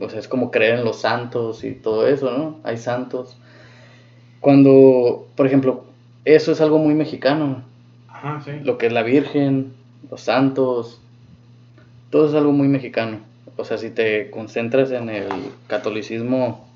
sea, 0.09 0.19
es 0.19 0.27
como 0.27 0.51
creer 0.51 0.81
en 0.81 0.85
los 0.85 1.01
santos 1.01 1.63
y 1.63 1.73
todo 1.75 2.09
eso, 2.09 2.37
¿no? 2.37 2.57
Hay 2.65 2.77
santos. 2.77 3.37
Cuando, 4.41 5.29
por 5.37 5.47
ejemplo, 5.47 5.85
eso 6.25 6.51
es 6.51 6.61
algo 6.61 6.79
muy 6.79 6.95
mexicano, 6.95 7.63
Ajá, 8.09 8.41
sí. 8.45 8.51
lo 8.65 8.79
que 8.79 8.87
es 8.87 8.93
la 8.93 9.05
Virgen, 9.05 9.73
los 10.11 10.21
santos, 10.23 11.01
todo 12.11 12.29
es 12.29 12.35
algo 12.35 12.51
muy 12.51 12.67
mexicano. 12.67 13.21
O 13.57 13.65
sea, 13.65 13.79
si 13.79 13.91
te 13.91 14.31
concentras 14.31 14.91
en 14.91 15.11
el 15.11 15.29
catolicismo 15.69 16.69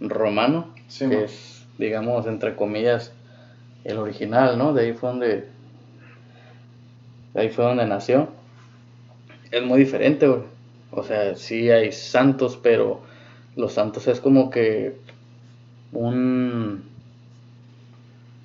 romano, 0.00 0.68
Sí, 0.86 1.08
que 1.08 1.24
es, 1.24 1.66
digamos, 1.78 2.26
entre 2.26 2.54
comillas, 2.54 3.12
el 3.82 3.98
original, 3.98 4.56
¿no? 4.56 4.72
De 4.72 4.84
ahí 4.84 4.92
fue 4.92 5.08
donde, 5.10 5.48
de 7.34 7.40
ahí 7.40 7.48
fue 7.48 7.64
donde 7.64 7.86
nació. 7.86 8.28
Es 9.54 9.62
muy 9.62 9.78
diferente, 9.78 10.26
güey. 10.26 10.40
O 10.90 11.02
sea, 11.02 11.34
sí 11.36 11.70
hay 11.70 11.92
santos, 11.92 12.58
pero 12.62 13.02
los 13.56 13.72
santos 13.74 14.06
es 14.08 14.20
como 14.20 14.50
que 14.50 14.96
un... 15.92 16.82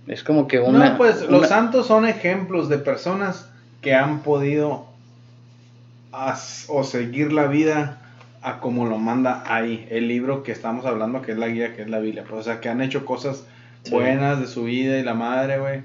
Es 0.08 0.24
como 0.24 0.48
que 0.48 0.60
una... 0.60 0.92
no, 0.92 0.98
pues 0.98 1.22
una- 1.22 1.32
los 1.38 1.48
santos 1.48 1.88
son 1.88 2.06
ejemplos 2.06 2.70
de 2.70 2.80
personas 2.80 3.50
que 3.82 3.94
han 3.94 4.22
podido 4.22 4.86
as- 6.12 6.66
o 6.70 6.84
seguir 6.84 7.32
la 7.32 7.48
vida 7.48 8.02
a 8.42 8.60
como 8.60 8.86
lo 8.86 8.98
manda 8.98 9.44
ahí, 9.48 9.86
el 9.92 10.08
libro 10.08 10.44
que 10.44 10.52
estamos 10.52 10.86
hablando, 10.86 11.22
que 11.22 11.34
es 11.34 11.38
la 11.38 11.48
guía, 11.50 11.76
que 11.76 11.82
es 11.84 11.90
la 11.90 12.00
Biblia. 12.00 12.24
Pues, 12.28 12.42
o 12.42 12.44
sea, 12.44 12.60
que 12.62 12.70
han 12.70 12.82
hecho 12.82 13.06
cosas 13.06 13.44
Sí. 13.84 13.92
buenas 13.92 14.40
de 14.42 14.48
su 14.48 14.66
vida 14.66 14.98
y 15.00 15.04
la 15.04 15.14
madre, 15.14 15.58
güey. 15.60 15.82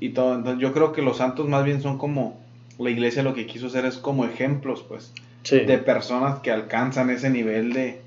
Y 0.00 0.10
todo. 0.10 0.36
Entonces 0.36 0.60
yo 0.62 0.72
creo 0.72 0.92
que 0.92 1.02
los 1.02 1.16
santos 1.16 1.48
más 1.48 1.64
bien 1.64 1.82
son 1.82 1.98
como, 1.98 2.38
la 2.78 2.90
iglesia 2.90 3.22
lo 3.22 3.34
que 3.34 3.46
quiso 3.46 3.66
hacer 3.66 3.84
es 3.84 3.96
como 3.98 4.24
ejemplos, 4.24 4.84
pues, 4.88 5.12
Sí. 5.42 5.60
de 5.60 5.78
personas 5.78 6.40
que 6.40 6.50
alcanzan 6.50 7.10
ese 7.10 7.30
nivel 7.30 7.72
de, 7.72 8.00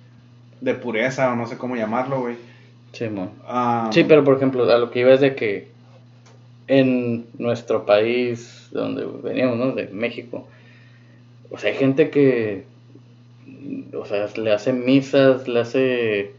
de 0.62 0.74
pureza 0.76 1.32
o 1.32 1.36
no 1.36 1.48
sé 1.48 1.58
cómo 1.58 1.76
llamarlo, 1.76 2.20
güey. 2.22 2.36
Simón. 2.92 3.32
Ah, 3.48 3.90
Sí, 3.94 4.04
pero 4.04 4.24
por 4.24 4.36
ejemplo, 4.36 4.70
a 4.70 4.78
lo 4.78 4.92
que 4.92 5.00
iba 5.00 5.14
es 5.14 5.22
de 5.22 5.34
que 5.36 5.70
en 6.68 7.26
nuestro 7.38 7.86
país, 7.86 8.68
donde 8.72 9.06
veníamos, 9.24 9.58
¿no? 9.58 9.72
De 9.72 9.88
México, 9.88 10.48
o 11.50 11.58
sea, 11.58 11.72
hay 11.72 11.78
gente 11.78 12.10
que, 12.10 12.64
o 13.94 14.06
sea, 14.06 14.28
le 14.36 14.52
hace 14.54 14.72
misas, 14.74 15.48
le 15.48 15.60
hace 15.62 16.32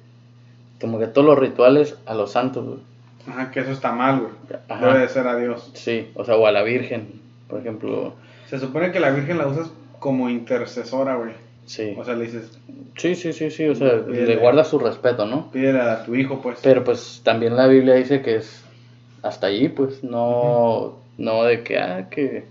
como 0.81 0.99
que 0.99 1.07
todos 1.07 1.27
los 1.27 1.39
rituales 1.39 1.97
a 2.07 2.15
los 2.15 2.33
santos, 2.33 2.65
güey. 2.67 2.79
Ajá, 3.27 3.51
que 3.51 3.61
eso 3.61 3.71
está 3.73 3.93
mal, 3.93 4.21
güey. 4.21 4.81
Debe 4.81 4.99
de 5.01 5.09
ser 5.09 5.27
a 5.29 5.37
Dios. 5.37 5.71
Sí, 5.75 6.09
o 6.15 6.25
sea, 6.25 6.37
o 6.37 6.47
a 6.47 6.53
la 6.53 6.63
Virgen, 6.63 7.21
por 7.53 7.61
ejemplo, 7.61 8.15
Se 8.49 8.59
supone 8.59 8.91
que 8.93 8.99
la 8.99 9.11
Virgen 9.11 9.37
la 9.37 9.47
usas 9.47 9.71
como 9.99 10.31
intercesora, 10.31 11.17
güey. 11.17 11.33
sí. 11.67 11.95
O 11.99 12.03
sea, 12.05 12.15
le 12.15 12.25
dices, 12.25 12.59
Sí, 12.97 13.15
sí, 13.15 13.35
sí, 13.35 13.51
sí, 13.51 13.67
o 13.69 13.75
sea, 13.75 14.05
Pídele. 14.07 14.27
le 14.27 14.37
guarda 14.37 14.65
su 14.65 14.79
respeto, 14.79 15.27
¿no? 15.27 15.51
pídele 15.51 15.81
a 15.81 16.03
tu 16.05 16.15
hijo, 16.15 16.41
pues. 16.41 16.61
Pero 16.63 16.83
pues 16.83 17.21
también 17.23 17.55
la 17.57 17.67
Biblia 17.67 17.95
dice 17.95 18.23
que 18.23 18.37
es 18.37 18.65
hasta 19.23 19.49
allí, 19.49 19.69
pues 19.69 20.03
no, 20.03 20.95
no 21.19 21.45
de 21.45 21.63
que, 21.63 21.79
ah, 21.79 22.09
que, 22.11 22.45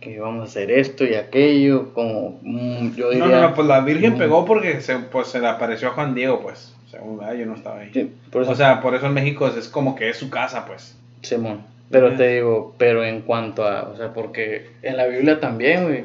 que 0.00 0.18
vamos 0.18 0.40
a 0.40 0.44
hacer 0.44 0.70
esto 0.70 1.04
y 1.04 1.14
aquello, 1.14 1.92
como 1.94 2.38
mm, 2.42 2.94
yo 2.96 3.10
diría... 3.10 3.26
no, 3.26 3.32
no, 3.32 3.40
no, 3.50 3.54
pues 3.54 3.68
la 3.68 3.80
Virgen 3.80 4.14
Mm. 4.14 4.18
pegó 4.18 4.44
porque 4.44 4.80
se, 4.80 4.96
pues, 4.98 5.28
se 5.28 5.40
le 5.40 5.46
apareció 5.48 5.88
a 5.88 5.92
Juan 5.92 6.14
Diego, 6.14 6.40
pues. 6.40 6.74
Según, 6.90 7.18
¿verdad? 7.18 7.34
yo 7.34 7.46
no 7.46 7.54
estaba 7.54 7.80
ahí. 7.80 7.90
Sí, 7.92 8.10
por 8.32 8.42
eso, 8.42 8.50
O 8.50 8.54
sea, 8.56 8.80
por 8.80 8.94
eso 8.96 9.06
en 9.06 9.14
México 9.14 9.46
es, 9.46 9.56
es 9.56 9.68
como 9.68 9.94
que 9.94 10.08
es 10.10 10.16
su 10.16 10.28
casa, 10.28 10.64
pues. 10.66 10.96
Simón. 11.22 11.60
Pero 11.90 12.08
Ajá. 12.08 12.16
te 12.18 12.28
digo, 12.36 12.74
pero 12.78 13.04
en 13.04 13.22
cuanto 13.22 13.64
a, 13.66 13.82
o 13.88 13.96
sea, 13.96 14.12
porque 14.12 14.70
en 14.82 14.96
la 14.96 15.06
Biblia 15.06 15.40
también, 15.40 15.84
güey, 15.84 16.04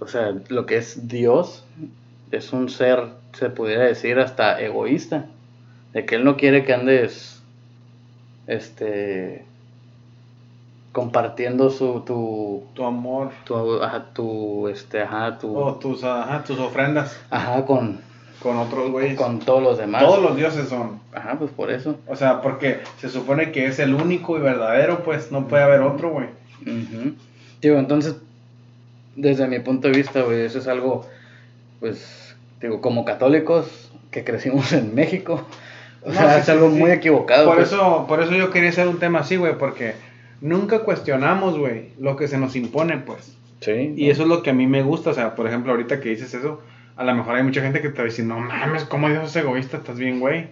o 0.00 0.06
sea, 0.06 0.34
lo 0.48 0.66
que 0.66 0.76
es 0.78 1.06
Dios 1.08 1.64
es 2.32 2.52
un 2.52 2.68
ser, 2.68 3.04
se 3.32 3.48
pudiera 3.50 3.84
decir, 3.84 4.18
hasta 4.18 4.60
egoísta, 4.60 5.26
de 5.92 6.04
que 6.04 6.16
Él 6.16 6.24
no 6.24 6.36
quiere 6.36 6.64
que 6.64 6.74
andes, 6.74 7.40
este, 8.48 9.44
compartiendo 10.92 11.70
su, 11.70 12.00
tu, 12.06 12.64
Tu 12.74 12.84
amor. 12.84 13.30
tu, 13.44 13.82
ajá, 13.82 14.06
tu, 14.14 14.68
este, 14.68 15.02
ajá, 15.02 15.38
tu, 15.38 15.56
O 15.56 15.74
tus, 15.74 16.02
ajá, 16.02 16.42
tus 16.42 16.58
ofrendas 16.58 17.18
ajá, 17.30 17.64
con, 17.64 18.00
con 18.42 18.56
otros 18.58 18.90
güeyes. 18.90 19.16
con 19.16 19.38
todos 19.40 19.62
los 19.62 19.78
demás. 19.78 20.02
Todos 20.02 20.22
los 20.22 20.36
dioses 20.36 20.68
son. 20.68 21.00
Ajá, 21.12 21.36
pues 21.38 21.50
por 21.50 21.70
eso. 21.70 21.98
O 22.06 22.16
sea, 22.16 22.40
porque 22.42 22.78
se 23.00 23.08
supone 23.08 23.52
que 23.52 23.66
es 23.66 23.78
el 23.78 23.94
único 23.94 24.36
y 24.36 24.40
verdadero, 24.40 25.02
pues 25.04 25.32
no 25.32 25.48
puede 25.48 25.62
haber 25.62 25.80
otro, 25.80 26.10
güey. 26.10 26.26
Ujú. 26.62 27.12
Digo, 27.60 27.78
entonces, 27.78 28.16
desde 29.14 29.46
mi 29.46 29.58
punto 29.60 29.88
de 29.88 29.96
vista, 29.96 30.22
güey, 30.22 30.42
eso 30.42 30.58
es 30.58 30.68
algo, 30.68 31.06
pues, 31.80 32.36
digo, 32.60 32.80
como 32.80 33.04
católicos 33.04 33.90
que 34.10 34.24
crecimos 34.24 34.72
en 34.72 34.94
México, 34.94 35.46
o 36.02 36.08
No, 36.08 36.14
sea, 36.14 36.34
sí, 36.34 36.40
es 36.40 36.48
algo 36.50 36.70
sí. 36.70 36.76
muy 36.76 36.90
equivocado. 36.90 37.46
Por 37.46 37.56
pues. 37.56 37.68
eso, 37.72 38.06
por 38.08 38.22
eso 38.22 38.32
yo 38.32 38.50
quería 38.50 38.70
hacer 38.70 38.88
un 38.88 38.98
tema 38.98 39.20
así, 39.20 39.36
güey, 39.36 39.56
porque 39.58 39.94
nunca 40.40 40.80
cuestionamos, 40.80 41.58
güey, 41.58 41.88
lo 41.98 42.16
que 42.16 42.28
se 42.28 42.38
nos 42.38 42.54
impone, 42.56 42.98
pues. 42.98 43.32
Sí. 43.60 43.94
Y 43.96 44.10
eso 44.10 44.22
es 44.22 44.28
lo 44.28 44.42
que 44.42 44.50
a 44.50 44.54
mí 44.54 44.66
me 44.66 44.82
gusta, 44.82 45.10
o 45.10 45.14
sea, 45.14 45.34
por 45.34 45.46
ejemplo, 45.46 45.72
ahorita 45.72 46.00
que 46.00 46.10
dices 46.10 46.34
eso, 46.34 46.60
a 46.96 47.04
lo 47.04 47.14
mejor 47.14 47.36
hay 47.36 47.42
mucha 47.42 47.60
gente 47.60 47.82
que 47.82 47.90
te 47.90 47.96
va 47.96 48.02
a 48.02 48.04
decir, 48.06 48.24
no 48.24 48.38
mames, 48.38 48.84
¿cómo 48.84 49.08
Dios 49.08 49.24
es 49.24 49.36
egoísta? 49.36 49.76
Estás 49.76 49.98
bien, 49.98 50.20
güey. 50.20 50.48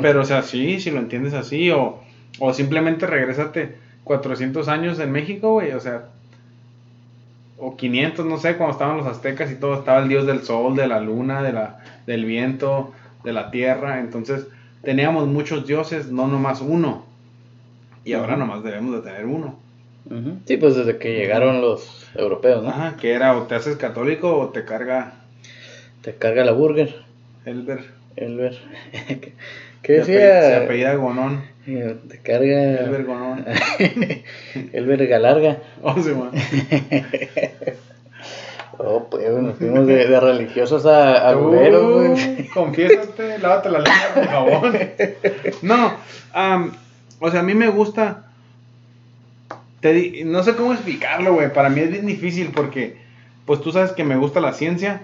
Pero, 0.00 0.22
o 0.22 0.24
sea, 0.24 0.42
sí, 0.42 0.80
si 0.80 0.90
lo 0.90 0.98
entiendes 0.98 1.34
así, 1.34 1.70
o, 1.70 2.00
o 2.38 2.52
simplemente 2.54 3.06
regrésate 3.06 3.76
400 4.04 4.68
años 4.68 4.98
en 5.00 5.12
México, 5.12 5.52
güey, 5.52 5.72
o 5.72 5.80
sea, 5.80 6.06
o 7.58 7.76
500, 7.76 8.24
no 8.26 8.38
sé, 8.38 8.56
cuando 8.56 8.72
estaban 8.72 8.96
los 8.96 9.06
aztecas 9.06 9.50
y 9.50 9.56
todo, 9.56 9.74
estaba 9.74 10.00
el 10.00 10.08
dios 10.08 10.26
del 10.26 10.42
sol, 10.42 10.76
de 10.76 10.86
la 10.86 11.00
luna, 11.00 11.42
de 11.42 11.52
la, 11.52 11.82
del 12.06 12.24
viento, 12.24 12.92
de 13.24 13.32
la 13.32 13.50
tierra, 13.50 14.00
entonces 14.00 14.46
teníamos 14.82 15.26
muchos 15.26 15.66
dioses, 15.66 16.10
no 16.10 16.28
nomás 16.28 16.60
uno, 16.60 17.04
y 18.04 18.12
ahora 18.12 18.36
nomás 18.36 18.62
debemos 18.62 18.94
de 18.94 19.10
tener 19.10 19.26
uno. 19.26 19.56
Sí, 20.46 20.56
pues 20.56 20.74
desde 20.74 20.96
que 20.98 21.14
llegaron 21.14 21.60
los 21.60 22.06
europeos, 22.14 22.62
¿no? 22.62 22.70
Ajá, 22.70 22.96
que 23.00 23.12
era 23.12 23.36
o 23.36 23.42
te 23.42 23.54
haces 23.54 23.76
católico 23.76 24.36
o 24.38 24.48
te 24.48 24.64
carga 24.64 25.12
Te 26.02 26.14
carga 26.14 26.44
la 26.44 26.52
burger, 26.52 26.94
Elber. 27.44 27.80
Elber. 28.16 28.58
¿Qué 29.82 29.96
Se 29.96 30.02
ape- 30.02 30.04
Se 30.06 30.12
decía? 30.12 30.56
apellida 30.64 30.94
Gonón. 30.94 31.42
Eh, 31.66 31.96
Te 32.08 32.18
carga... 32.18 32.80
Elber 32.80 33.04
Gonón. 33.04 33.44
Elber 34.72 35.06
Galarga. 35.06 35.58
Oh, 35.82 35.94
sí, 36.02 36.10
man. 36.10 36.30
Oh, 38.80 39.08
pues, 39.10 39.28
nos 39.32 39.56
fuimos 39.58 39.86
de, 39.88 40.06
de 40.06 40.20
religiosos 40.20 40.86
a, 40.86 41.28
a 41.28 41.32
güey. 41.34 41.74
Uh, 41.74 42.14
Confiésate, 42.54 43.38
lávate 43.40 43.70
la 43.70 43.80
lengua 43.80 44.08
con 44.14 44.24
jabón. 44.24 44.78
No, 45.62 45.94
am, 46.32 46.72
o 47.18 47.28
sea, 47.28 47.40
a 47.40 47.42
mí 47.42 47.54
me 47.54 47.68
gusta. 47.70 48.27
Te 49.80 49.92
di- 49.92 50.24
no 50.24 50.42
sé 50.42 50.54
cómo 50.56 50.72
explicarlo, 50.72 51.34
güey. 51.34 51.52
Para 51.52 51.68
mí 51.68 51.80
es 51.80 51.90
bien 51.90 52.06
difícil 52.06 52.50
porque, 52.54 52.96
pues 53.46 53.60
tú 53.60 53.70
sabes 53.72 53.92
que 53.92 54.04
me 54.04 54.16
gusta 54.16 54.40
la 54.40 54.52
ciencia, 54.52 55.02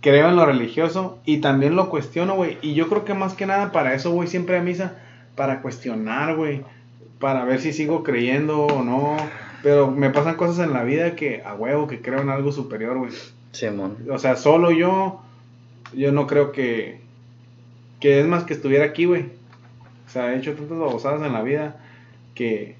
creo 0.00 0.28
en 0.28 0.36
lo 0.36 0.46
religioso 0.46 1.18
y 1.24 1.38
también 1.38 1.76
lo 1.76 1.90
cuestiono, 1.90 2.34
güey. 2.34 2.58
Y 2.62 2.74
yo 2.74 2.88
creo 2.88 3.04
que 3.04 3.14
más 3.14 3.34
que 3.34 3.46
nada 3.46 3.72
para 3.72 3.94
eso 3.94 4.10
voy 4.12 4.26
siempre 4.26 4.56
a 4.56 4.62
misa, 4.62 4.96
para 5.36 5.60
cuestionar, 5.62 6.36
güey. 6.36 6.62
Para 7.18 7.44
ver 7.44 7.60
si 7.60 7.72
sigo 7.72 8.02
creyendo 8.02 8.66
o 8.66 8.82
no. 8.82 9.16
Pero 9.62 9.90
me 9.90 10.10
pasan 10.10 10.36
cosas 10.36 10.66
en 10.66 10.72
la 10.74 10.82
vida 10.84 11.16
que, 11.16 11.42
a 11.42 11.54
huevo, 11.54 11.86
que 11.86 12.00
creo 12.02 12.20
en 12.20 12.28
algo 12.28 12.52
superior, 12.52 12.98
güey. 12.98 13.12
Simón. 13.52 13.96
O 14.10 14.18
sea, 14.18 14.36
solo 14.36 14.70
yo, 14.72 15.22
yo 15.94 16.12
no 16.12 16.26
creo 16.26 16.52
que, 16.52 17.00
que 18.00 18.20
es 18.20 18.26
más 18.26 18.44
que 18.44 18.52
estuviera 18.54 18.84
aquí, 18.84 19.06
güey. 19.06 19.22
O 20.06 20.10
sea, 20.10 20.34
he 20.34 20.38
hecho 20.38 20.52
tantas 20.54 20.78
babosadas 20.78 21.22
en 21.22 21.32
la 21.32 21.42
vida 21.42 21.76
que, 22.34 22.76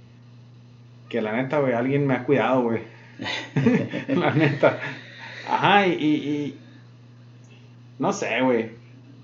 que 1.08 1.22
la 1.22 1.32
neta, 1.32 1.58
güey, 1.58 1.72
alguien 1.72 2.06
me 2.06 2.14
ha 2.14 2.24
cuidado, 2.24 2.62
güey. 2.62 2.80
la 4.08 4.32
neta. 4.32 4.78
Ajá, 5.48 5.86
y, 5.86 5.92
y, 5.92 6.58
no 7.98 8.12
sé, 8.12 8.40
güey. 8.42 8.70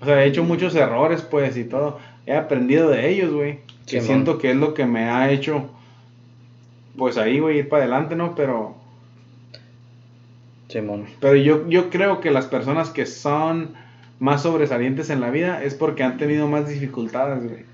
O 0.01 0.05
sea, 0.05 0.23
he 0.23 0.27
hecho 0.27 0.43
muchos 0.43 0.75
errores, 0.75 1.21
pues, 1.21 1.57
y 1.57 1.63
todo. 1.63 1.99
He 2.25 2.35
aprendido 2.35 2.89
de 2.89 3.09
ellos, 3.09 3.31
güey. 3.31 3.59
Que 3.87 4.01
siento 4.01 4.37
que 4.37 4.51
es 4.51 4.55
lo 4.55 4.73
que 4.73 4.85
me 4.85 5.09
ha 5.09 5.31
hecho, 5.31 5.69
pues 6.97 7.17
ahí, 7.17 7.39
güey, 7.39 7.59
ir 7.59 7.69
para 7.69 7.83
adelante, 7.83 8.15
¿no? 8.15 8.35
Pero... 8.35 8.75
Simón. 10.69 11.05
Pero 11.19 11.35
yo, 11.35 11.67
yo 11.67 11.89
creo 11.89 12.21
que 12.21 12.31
las 12.31 12.45
personas 12.45 12.89
que 12.89 13.05
son 13.05 13.73
más 14.19 14.43
sobresalientes 14.43 15.09
en 15.09 15.19
la 15.19 15.29
vida 15.29 15.63
es 15.63 15.75
porque 15.75 16.03
han 16.03 16.17
tenido 16.17 16.47
más 16.47 16.69
dificultades, 16.69 17.43
güey. 17.43 17.65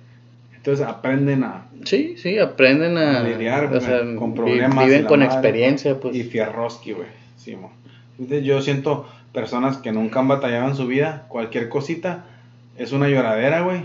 Entonces 0.68 0.86
aprenden 0.86 1.46
a... 1.46 1.66
Sí, 1.86 2.16
sí, 2.18 2.38
aprenden 2.38 2.98
a, 2.98 3.22
A 3.22 3.24
lidiar, 3.24 3.68
o 3.68 3.70
güey, 3.70 3.80
sea, 3.80 4.02
con 4.18 4.34
problemas 4.36 4.86
Viven 4.86 5.06
con 5.06 5.22
madre. 5.22 5.32
experiencia, 5.34 5.98
pues. 5.98 6.14
Y 6.14 6.24
fierroski, 6.24 6.92
güey. 6.92 7.08
Sí. 7.38 7.56
Entonces, 8.20 8.44
yo 8.44 8.62
siento 8.62 9.08
personas 9.32 9.78
que 9.78 9.94
nunca 9.94 10.20
han 10.20 10.28
batallado 10.28 10.68
en 10.68 10.76
su 10.76 10.86
vida, 10.86 11.26
cualquier 11.30 11.70
cosita 11.70 12.26
es 12.78 12.92
una 12.92 13.08
lloradera, 13.08 13.62
güey. 13.62 13.84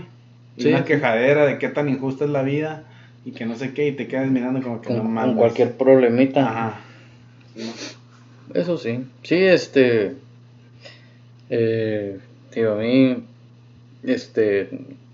Sí, 0.57 0.67
una 0.67 0.83
quejadera 0.83 1.45
de 1.45 1.57
qué 1.57 1.69
tan 1.69 1.87
injusta 1.87 2.25
es 2.25 2.31
la 2.31 2.41
vida 2.41 2.83
y 3.23 3.31
que 3.31 3.45
no 3.45 3.55
sé 3.55 3.73
qué, 3.73 3.87
y 3.87 3.93
te 3.93 4.07
quedas 4.07 4.29
mirando 4.29 4.61
como 4.61 4.81
que 4.81 4.89
con, 4.89 4.97
no 4.97 5.03
con 5.03 5.13
mames. 5.13 5.37
cualquier 5.37 5.77
problemita. 5.77 6.41
Ajá. 6.49 6.81
Sí. 7.55 7.71
Eso 8.55 8.77
sí. 8.77 9.05
Sí, 9.21 9.35
este. 9.35 10.15
Eh, 11.49 12.19
digo, 12.53 12.73
a 12.73 12.75
mí. 12.75 13.23
Este. 14.03 14.67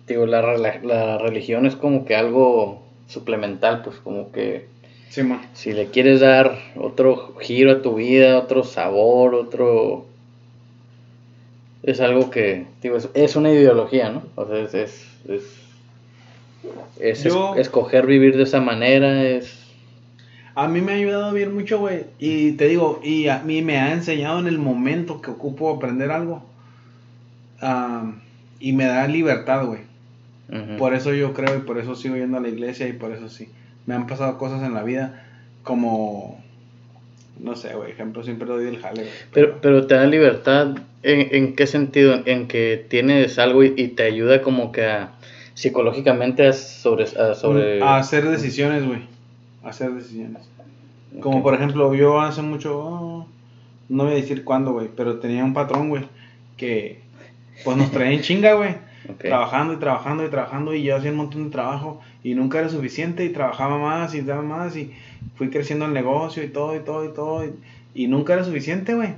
Digo, 0.09 0.25
la, 0.25 0.41
rela- 0.41 0.81
la 0.81 1.17
religión 1.19 1.65
es 1.65 1.75
como 1.77 2.03
que 2.03 2.15
algo 2.15 2.81
suplemental, 3.07 3.81
pues 3.83 3.95
como 3.97 4.31
que 4.31 4.67
Sí, 5.09 5.23
si 5.53 5.73
le 5.73 5.87
quieres 5.87 6.19
dar 6.19 6.59
otro 6.75 7.35
giro 7.39 7.71
a 7.71 7.81
tu 7.81 7.95
vida, 7.95 8.37
otro 8.37 8.63
sabor, 8.63 9.33
otro... 9.33 10.05
Es 11.81 11.99
algo 11.99 12.29
que, 12.29 12.65
digo, 12.81 12.97
es, 12.97 13.09
es 13.15 13.35
una 13.35 13.51
ideología, 13.51 14.11
¿no? 14.11 14.23
O 14.35 14.45
sea, 14.45 14.59
es... 14.59 14.73
es, 14.75 15.05
es, 16.99 17.25
escoger 17.57 18.05
vivir 18.05 18.37
de 18.37 18.43
esa 18.43 18.61
manera, 18.61 19.23
es... 19.23 19.57
A 20.53 20.67
mí 20.67 20.81
me 20.81 20.91
ha 20.91 20.95
ayudado 20.95 21.33
bien 21.33 21.53
mucho, 21.53 21.79
güey. 21.79 22.03
Y 22.19 22.51
te 22.53 22.67
digo, 22.67 22.99
y 23.01 23.29
a 23.29 23.39
mí 23.39 23.61
me 23.61 23.77
ha 23.77 23.93
enseñado 23.93 24.39
en 24.39 24.47
el 24.47 24.57
momento 24.59 25.21
que 25.21 25.31
ocupo 25.31 25.73
aprender 25.73 26.11
algo. 26.11 26.43
Y 28.59 28.73
me 28.73 28.85
da 28.85 29.07
libertad, 29.07 29.65
güey. 29.65 29.88
Por 30.77 30.95
eso 30.95 31.13
yo 31.13 31.33
creo 31.33 31.57
y 31.57 31.62
por 31.62 31.77
eso 31.77 31.95
sigo 31.95 32.15
yendo 32.15 32.38
a 32.38 32.41
la 32.41 32.49
iglesia 32.49 32.88
y 32.88 32.93
por 32.93 33.12
eso 33.12 33.29
sí. 33.29 33.49
Me 33.85 33.93
han 33.93 34.07
pasado 34.07 34.38
cosas 34.38 34.63
en 34.63 34.73
la 34.73 34.83
vida 34.83 35.23
como... 35.63 36.43
No 37.39 37.55
sé, 37.55 37.73
güey, 37.73 37.91
ejemplo, 37.91 38.23
siempre 38.23 38.47
doy 38.47 38.67
el 38.67 38.79
jale. 38.79 39.07
Pero, 39.31 39.62
pero 39.62 39.88
te 39.88 39.95
da 39.95 40.05
libertad, 40.05 40.75
¿en, 41.03 41.35
¿en, 41.35 41.55
qué 41.55 41.67
sentido? 41.67 42.21
En 42.25 42.47
que 42.47 42.85
tienes 42.89 43.39
algo 43.39 43.63
y, 43.63 43.88
te 43.89 44.03
ayuda 44.03 44.41
como 44.41 44.73
que 44.73 44.85
a, 44.85 45.12
psicológicamente 45.53 46.47
a 46.47 46.53
sobre... 46.53 47.05
A, 47.05 47.35
sobre... 47.35 47.81
a 47.81 47.97
hacer 47.97 48.27
decisiones, 48.27 48.85
güey. 48.85 49.03
A 49.63 49.69
hacer 49.69 49.91
decisiones. 49.93 50.49
Como 51.21 51.41
por 51.43 51.53
ejemplo, 51.53 51.93
yo 51.93 52.19
hace 52.19 52.41
mucho... 52.41 52.77
Oh, 52.77 53.27
no 53.88 54.03
voy 54.03 54.13
a 54.13 54.15
decir 54.15 54.43
cuándo, 54.43 54.73
güey, 54.73 54.89
pero 54.95 55.19
tenía 55.19 55.43
un 55.43 55.53
patrón, 55.53 55.89
güey, 55.89 56.07
que 56.57 57.01
pues 57.63 57.77
nos 57.77 57.91
traía 57.91 58.12
en 58.12 58.21
chinga, 58.21 58.53
güey. 58.53 58.88
Trabajando 59.17 59.73
y 59.73 59.77
trabajando 59.77 60.25
y 60.25 60.29
trabajando 60.29 60.73
y 60.73 60.83
yo 60.83 60.95
hacía 60.95 61.11
un 61.11 61.17
montón 61.17 61.45
de 61.45 61.49
trabajo 61.49 62.01
y 62.23 62.35
nunca 62.35 62.59
era 62.59 62.69
suficiente 62.69 63.25
y 63.25 63.29
trabajaba 63.29 63.77
más 63.77 64.13
y 64.13 64.21
daba 64.21 64.41
más 64.41 64.75
y 64.75 64.93
fui 65.35 65.49
creciendo 65.49 65.85
el 65.85 65.93
negocio 65.93 66.43
y 66.43 66.47
todo 66.47 66.75
y 66.75 66.79
todo 66.79 67.05
y 67.05 67.13
todo 67.13 67.45
y, 67.93 68.07
nunca 68.07 68.33
era 68.33 68.43
suficiente, 68.43 68.93
güey. 68.93 69.15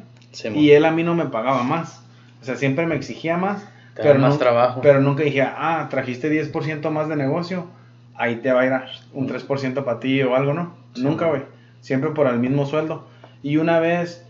y 0.56 0.72
él 0.72 0.86
a 0.86 0.92
mí 0.92 1.04
no 1.04 1.14
me 1.14 1.26
pagaba 1.26 1.64
más. 1.64 2.04
O 2.42 2.46
sea, 2.46 2.56
siempre 2.56 2.88
me 2.88 2.96
exigía 2.96 3.38
más. 3.38 3.68
pero 3.96 4.18
más 4.18 4.40
trabajo. 4.40 4.82
Pero 4.82 5.02
nunca 5.02 5.24
dije, 5.24 5.42
ah, 5.42 5.88
trajiste 5.90 6.32
10% 6.32 6.90
más 6.90 7.08
de 7.08 7.16
negocio, 7.16 7.68
ahí 8.16 8.38
te 8.38 8.52
va 8.52 8.62
a 8.62 8.66
ir 8.66 8.74
un 9.14 9.28
3% 9.28 9.84
para 9.84 10.00
ti 10.00 10.22
o 10.24 10.36
algo, 10.36 10.54
¿no? 10.54 10.74
nunca, 10.96 11.28
güey. 11.28 11.44
Siempre 11.82 12.12
por 12.12 12.28
el 12.28 12.40
mismo 12.40 12.66
sueldo. 12.66 13.06
Y 13.44 13.58
una 13.58 13.80
vez, 13.80 14.26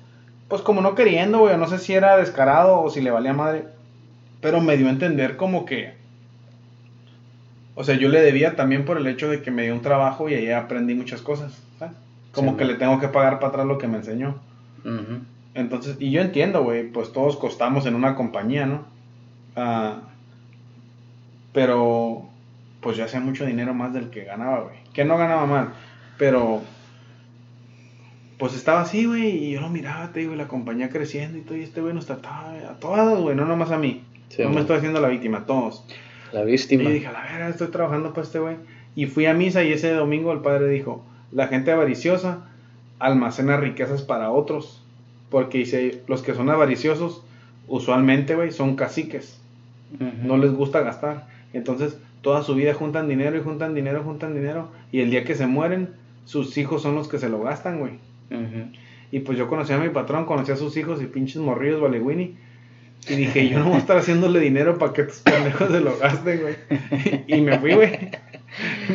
pues 0.47 0.61
como 0.61 0.81
no 0.81 0.95
queriendo, 0.95 1.39
güey, 1.39 1.57
no 1.57 1.67
sé 1.67 1.79
si 1.79 1.93
era 1.93 2.17
descarado 2.17 2.81
o 2.81 2.89
si 2.89 3.01
le 3.01 3.11
valía 3.11 3.33
madre, 3.33 3.65
pero 4.41 4.59
me 4.59 4.75
dio 4.75 4.87
a 4.87 4.91
entender 4.91 5.37
como 5.37 5.65
que, 5.65 5.93
o 7.75 7.83
sea, 7.83 7.95
yo 7.95 8.09
le 8.09 8.21
debía 8.21 8.55
también 8.55 8.83
por 8.85 8.97
el 8.97 9.07
hecho 9.07 9.29
de 9.29 9.41
que 9.41 9.51
me 9.51 9.63
dio 9.63 9.73
un 9.73 9.81
trabajo 9.81 10.27
y 10.27 10.33
ahí 10.33 10.49
aprendí 10.51 10.93
muchas 10.95 11.21
cosas, 11.21 11.61
¿sabes? 11.79 11.95
Como 12.31 12.57
que 12.57 12.65
le 12.65 12.75
tengo 12.75 12.99
que 12.99 13.07
pagar 13.07 13.39
para 13.39 13.49
atrás 13.49 13.65
lo 13.67 13.77
que 13.77 13.87
me 13.87 13.97
enseñó. 13.97 14.39
Entonces, 15.53 15.97
y 15.99 16.11
yo 16.11 16.21
entiendo, 16.21 16.63
güey, 16.63 16.89
pues 16.89 17.13
todos 17.13 17.37
costamos 17.37 17.85
en 17.85 17.95
una 17.95 18.15
compañía, 18.15 18.65
¿no? 18.65 18.85
Ah, 19.55 20.01
pero, 21.53 22.29
pues 22.79 22.97
yo 22.97 23.03
hacía 23.03 23.19
mucho 23.19 23.45
dinero 23.45 23.73
más 23.73 23.93
del 23.93 24.09
que 24.09 24.23
ganaba, 24.23 24.61
güey. 24.61 24.77
Que 24.93 25.05
no 25.05 25.17
ganaba 25.17 25.45
mal, 25.45 25.69
pero, 26.17 26.61
pues 28.37 28.55
estaba 28.55 28.81
así, 28.81 29.05
güey, 29.05 29.45
y 29.45 29.51
yo 29.51 29.61
lo 29.61 29.69
miraba, 29.69 30.11
te 30.13 30.21
digo, 30.21 30.35
la 30.35 30.47
compañía 30.47 30.89
creciendo 30.89 31.37
y 31.37 31.41
todo, 31.41 31.57
y 31.57 31.63
este 31.63 31.81
güey 31.81 31.93
nos 31.93 32.05
trataba 32.05 32.53
a 32.69 32.79
todos, 32.79 33.21
güey, 33.21 33.35
no 33.35 33.45
nomás 33.45 33.71
a 33.71 33.77
mí 33.77 34.03
no 34.39 34.49
me 34.49 34.61
estoy 34.61 34.77
haciendo 34.77 35.01
la 35.01 35.07
víctima, 35.07 35.45
todos. 35.45 35.83
La 36.31 36.43
víctima. 36.43 36.83
Y 36.83 36.93
dije, 36.93 37.07
a 37.07 37.11
la 37.11 37.23
vera, 37.23 37.49
estoy 37.49 37.67
trabajando 37.67 38.09
para 38.13 38.23
este 38.23 38.39
güey. 38.39 38.55
Y 38.95 39.05
fui 39.05 39.25
a 39.25 39.33
misa 39.33 39.63
y 39.63 39.71
ese 39.71 39.91
domingo 39.93 40.31
el 40.31 40.39
padre 40.39 40.67
dijo, 40.67 41.03
la 41.31 41.47
gente 41.47 41.71
avariciosa 41.71 42.47
almacena 42.99 43.57
riquezas 43.57 44.01
para 44.01 44.31
otros. 44.31 44.83
Porque 45.29 45.59
dice, 45.59 46.03
los 46.07 46.21
que 46.21 46.33
son 46.33 46.49
avariciosos, 46.49 47.23
usualmente, 47.67 48.35
güey, 48.35 48.51
son 48.51 48.75
caciques. 48.75 49.39
No 50.23 50.37
les 50.37 50.53
gusta 50.53 50.81
gastar. 50.81 51.27
Entonces, 51.53 51.97
toda 52.21 52.43
su 52.43 52.55
vida 52.55 52.73
juntan 52.73 53.09
dinero 53.09 53.37
y 53.37 53.41
juntan 53.41 53.73
dinero, 53.73 54.03
juntan 54.03 54.33
dinero. 54.33 54.69
Y 54.91 55.01
el 55.01 55.09
día 55.09 55.23
que 55.23 55.35
se 55.35 55.47
mueren, 55.47 55.89
sus 56.25 56.57
hijos 56.57 56.81
son 56.81 56.95
los 56.95 57.07
que 57.07 57.17
se 57.17 57.29
lo 57.29 57.41
gastan, 57.41 57.79
güey. 57.79 57.93
Y 59.11 59.19
pues 59.19 59.37
yo 59.37 59.49
conocí 59.49 59.73
a 59.73 59.77
mi 59.77 59.89
patrón, 59.89 60.25
conocí 60.25 60.51
a 60.51 60.55
sus 60.55 60.77
hijos 60.77 61.01
y 61.01 61.05
pinches 61.05 61.41
morridos, 61.41 61.81
vale, 61.81 61.99
Winnie. 61.99 62.35
Y 63.09 63.15
dije, 63.15 63.49
yo 63.49 63.59
no 63.59 63.65
voy 63.65 63.75
a 63.75 63.79
estar 63.79 63.97
haciéndole 63.97 64.39
dinero 64.39 64.77
para 64.77 64.93
que 64.93 65.03
tus 65.03 65.19
pendejos 65.19 65.71
se 65.71 65.81
lo 65.81 65.97
gasten, 65.97 66.41
güey. 66.41 66.55
Y 67.27 67.41
me 67.41 67.57
fui, 67.57 67.73
güey. 67.73 68.11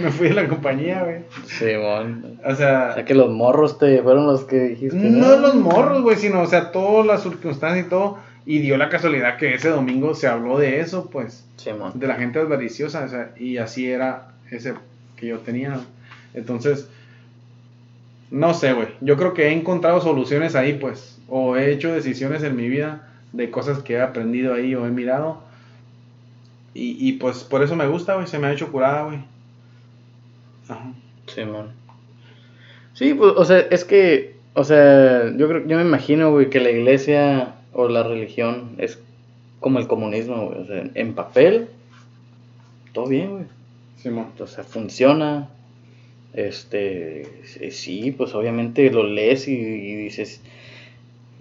Me 0.01 0.11
fui 0.11 0.29
de 0.29 0.35
la 0.35 0.49
compañía, 0.49 1.03
güey. 1.03 1.17
Sí, 1.47 1.75
bueno. 1.77 2.23
O 2.45 2.55
sea. 2.55 2.91
O 2.91 2.95
sea, 2.95 3.05
que 3.05 3.15
los 3.15 3.31
morros 3.31 3.79
te 3.79 4.03
fueron 4.03 4.27
los 4.27 4.45
que 4.45 4.61
dijiste. 4.61 4.97
No, 4.97 5.37
los 5.37 5.55
morros, 5.57 6.03
güey, 6.03 6.17
sino, 6.17 6.43
o 6.43 6.47
sea, 6.47 6.71
todas 6.71 7.07
las 7.07 7.23
circunstancias 7.23 7.87
y 7.87 7.89
todo. 7.89 8.19
Y 8.45 8.61
dio 8.61 8.77
la 8.77 8.91
casualidad 8.91 9.39
que 9.39 9.55
ese 9.55 9.71
domingo 9.71 10.15
se 10.15 10.29
habló 10.29 10.59
de 10.59 10.81
eso, 10.81 11.11
pues. 11.11 11.45
Sí, 11.57 11.73
man. 11.73 11.93
De 11.95 12.07
la 12.07 12.15
gente 12.15 12.39
avariciosa, 12.39 13.05
o 13.05 13.09
sea, 13.09 13.33
y 13.37 13.57
así 13.57 13.91
era 13.91 14.29
ese 14.53 14.75
que 15.17 15.27
yo 15.27 15.39
tenía. 15.41 15.81
Entonces, 16.33 16.89
no 18.31 18.55
sé, 18.55 18.73
güey. 18.73 18.89
Yo 19.01 19.17
creo 19.17 19.35
que 19.35 19.49
he 19.49 19.53
encontrado 19.53 20.01
soluciones 20.01 20.55
ahí, 20.55 20.75
pues. 20.75 21.19
O 21.29 21.57
he 21.57 21.73
hecho 21.73 21.93
decisiones 21.93 22.45
en 22.45 22.55
mi 22.55 22.69
vida 22.69 23.09
de 23.33 23.51
cosas 23.51 23.81
que 23.83 23.95
he 23.95 24.01
aprendido 24.01 24.55
ahí 24.55 24.75
o 24.75 24.87
he 24.87 24.91
mirado. 24.91 25.43
Y, 26.75 26.97
y 26.99 27.13
pues 27.13 27.45
por 27.45 27.63
eso 27.63 27.75
me 27.75 27.87
gusta, 27.87 28.15
güey, 28.15 28.27
se 28.27 28.39
me 28.39 28.47
ha 28.49 28.53
hecho 28.53 28.71
curada, 28.71 29.05
güey. 29.05 29.19
Ajá. 30.69 30.93
Sí, 31.27 31.45
man. 31.45 31.73
Sí, 32.95 33.15
pues, 33.15 33.33
o 33.37 33.45
sea, 33.45 33.59
es 33.59 33.85
que, 33.85 34.37
o 34.55 34.65
sea, 34.65 35.31
yo 35.37 35.49
creo, 35.49 35.67
yo 35.67 35.77
me 35.77 35.83
imagino, 35.83 36.31
güey, 36.31 36.51
que 36.51 36.61
la 36.61 36.71
iglesia 36.71 37.57
o 37.73 37.89
la 37.89 38.03
religión 38.03 38.75
es 38.79 38.99
como 39.61 39.79
el 39.79 39.87
comunismo, 39.87 40.47
güey, 40.47 40.61
o 40.61 40.67
sea, 40.67 40.85
en 40.95 41.15
papel, 41.15 41.69
todo 42.93 43.07
bien, 43.07 43.31
güey. 43.33 43.45
Sí, 43.97 44.11
man. 44.11 44.33
O 44.39 44.47
sea, 44.47 44.65
funciona, 44.65 45.51
este, 46.33 47.43
sí, 47.71 48.13
pues 48.17 48.35
obviamente 48.35 48.91
lo 48.91 49.03
lees 49.03 49.49
y 49.49 49.57
dices, 49.57 50.43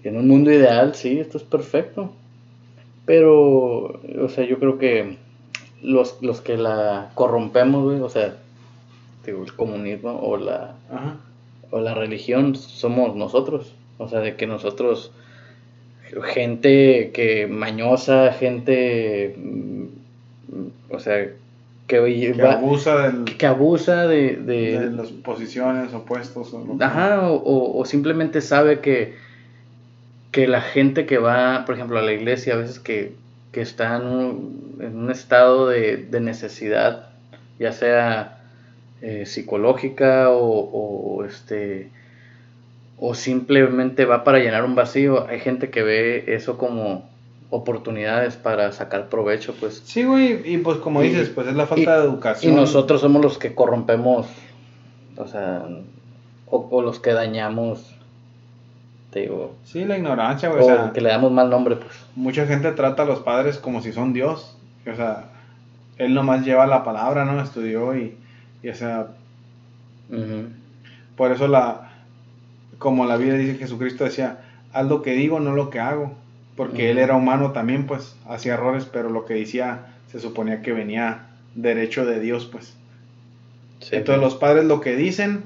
en 0.10 0.18
un 0.18 0.28
mundo 0.28 0.52
ideal, 0.52 0.96
sí, 0.96 1.20
esto 1.20 1.38
es 1.38 1.44
perfecto. 1.44 2.12
Pero, 3.06 4.00
o 4.22 4.30
sea, 4.30 4.46
yo 4.46 4.60
creo 4.60 4.78
que 4.78 5.18
los, 5.82 6.22
los 6.22 6.42
que 6.42 6.58
la 6.58 7.12
corrompemos, 7.14 7.84
güey, 7.84 8.00
o 8.02 8.10
sea, 8.10 8.36
digo, 9.26 9.44
el 9.44 9.54
comunismo 9.54 10.20
o 10.22 10.38
la, 10.38 10.76
o 11.72 11.80
la 11.80 11.94
religión 11.94 12.56
somos 12.56 13.16
nosotros. 13.16 13.74
O 13.98 14.10
sea, 14.10 14.20
de 14.20 14.36
que 14.36 14.48
nosotros, 14.48 15.12
gente 16.24 17.12
que 17.14 17.48
mañosa, 17.48 18.34
gente, 18.34 19.36
mm, 19.38 19.86
o 20.94 21.00
sea, 21.00 21.30
que, 21.88 22.34
que 22.36 22.42
abusa 22.42 23.12
del, 23.12 23.38
que 23.38 23.46
abusa 23.46 24.08
de, 24.08 24.36
de, 24.38 24.90
las 24.92 25.10
posiciones 25.10 25.94
opuestos. 25.94 26.52
O 26.54 26.78
Ajá, 26.80 27.30
o, 27.30 27.80
o 27.80 27.86
simplemente 27.86 28.42
sabe 28.42 28.80
que 28.80 29.14
que 30.36 30.50
la 30.50 30.60
gente 30.60 31.06
que 31.06 31.18
va, 31.18 31.64
por 31.66 31.76
ejemplo, 31.76 31.98
a 31.98 32.02
la 32.02 32.12
iglesia, 32.12 32.56
a 32.56 32.58
veces 32.58 32.82
que, 32.82 33.16
que 33.54 33.62
está 33.62 33.96
en 33.96 34.04
un, 34.06 35.10
estado 35.10 35.70
de, 35.70 36.10
necesidad, 36.20 37.08
ya 37.58 37.72
sea 37.72 38.44
eh, 39.02 39.26
psicológica 39.26 40.32
o, 40.32 41.24
este 41.24 41.90
o 43.00 43.16
simplemente 43.16 44.04
va 44.04 44.26
para 44.26 44.40
llenar 44.40 44.66
un 44.66 44.76
vacío. 44.76 45.26
Hay 45.26 45.40
gente 45.40 45.70
que 45.70 45.84
ve 45.84 46.26
eso 46.28 46.58
como 46.58 47.10
oportunidades 47.50 48.36
para 48.36 48.74
sacar 48.74 49.08
provecho, 49.08 49.56
pues. 49.58 49.84
Sí, 49.86 50.04
güey, 50.04 50.42
y 50.44 50.58
pues 50.58 50.80
como 50.80 51.02
dices, 51.02 51.30
pues 51.30 51.48
es 51.48 51.56
la 51.56 51.66
falta 51.66 52.02
de 52.02 52.08
educación. 52.08 52.52
Y 52.52 52.56
nosotros 52.58 53.00
somos 53.00 53.24
los 53.24 53.38
que 53.38 53.56
corrompemos, 53.56 54.28
o 55.16 55.28
sea, 55.28 55.66
o 56.48 56.82
los 56.82 57.00
que 57.00 57.14
dañamos 57.14 57.95
digo. 59.22 59.56
Sí, 59.64 59.86
la 59.86 59.98
ignorancia, 59.98 60.50
güey. 60.50 60.62
O, 60.62 60.66
sea, 60.66 60.92
que 60.94 61.02
le 61.02 61.10
damos 61.10 61.32
mal 61.32 61.50
nombre, 61.50 61.76
pues. 61.76 61.94
Mucha 62.16 62.46
gente 62.46 62.72
trata 62.72 63.04
a 63.04 63.06
los 63.06 63.20
padres 63.20 63.58
como 63.58 63.82
si 63.82 63.92
son 63.92 64.14
Dios. 64.14 64.58
O 64.92 64.96
sea, 64.96 65.30
él 65.98 66.14
nomás 66.14 66.46
lleva 66.46 66.68
la 66.68 66.84
palabra, 66.84 67.26
¿no? 67.26 67.42
Estudió 67.42 67.96
y, 67.98 68.18
y 68.64 68.70
o 68.70 68.76
sea. 68.76 69.08
Por 71.16 71.32
eso 71.32 71.48
la. 71.48 71.92
Como 72.78 73.06
la 73.06 73.18
Biblia 73.18 73.38
dice 73.38 73.58
Jesucristo 73.58 74.04
decía, 74.04 74.42
haz 74.74 74.86
lo 74.86 75.02
que 75.02 75.14
digo, 75.14 75.40
no 75.40 75.54
lo 75.54 75.70
que 75.70 75.80
hago. 75.80 76.14
Porque 76.56 76.92
él 76.92 77.00
era 77.00 77.16
humano 77.16 77.52
también, 77.52 77.86
pues, 77.86 78.16
hacía 78.28 78.54
errores, 78.54 78.86
pero 78.86 79.10
lo 79.10 79.26
que 79.26 79.34
decía 79.34 79.88
se 80.12 80.20
suponía 80.20 80.62
que 80.62 80.72
venía 80.72 81.28
derecho 81.54 82.06
de 82.06 82.20
Dios, 82.20 82.46
pues. 82.46 82.76
Entonces 83.92 84.24
los 84.24 84.36
padres 84.36 84.66
lo 84.66 84.82
que 84.82 84.96
dicen 84.96 85.44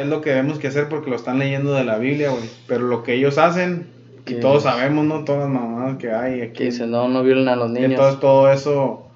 es 0.00 0.06
lo 0.06 0.20
que 0.20 0.30
debemos 0.30 0.58
que 0.58 0.68
hacer 0.68 0.88
porque 0.88 1.10
lo 1.10 1.16
están 1.16 1.38
leyendo 1.38 1.72
de 1.72 1.84
la 1.84 1.98
Biblia, 1.98 2.30
güey. 2.30 2.48
Pero 2.66 2.86
lo 2.86 3.02
que 3.02 3.14
ellos 3.14 3.38
hacen, 3.38 3.86
y 4.26 4.34
todos 4.34 4.64
sabemos, 4.64 5.04
¿no? 5.04 5.24
Todas 5.24 5.42
las 5.42 5.50
mamadas 5.50 5.98
que 5.98 6.12
hay 6.12 6.42
aquí. 6.42 6.52
Que 6.52 6.64
dicen, 6.64 6.90
no, 6.90 7.08
no 7.08 7.22
violen 7.22 7.48
a 7.48 7.56
los 7.56 7.70
niños. 7.70 7.92
Entonces 7.92 8.20
todo 8.20 8.50
eso 8.52 9.08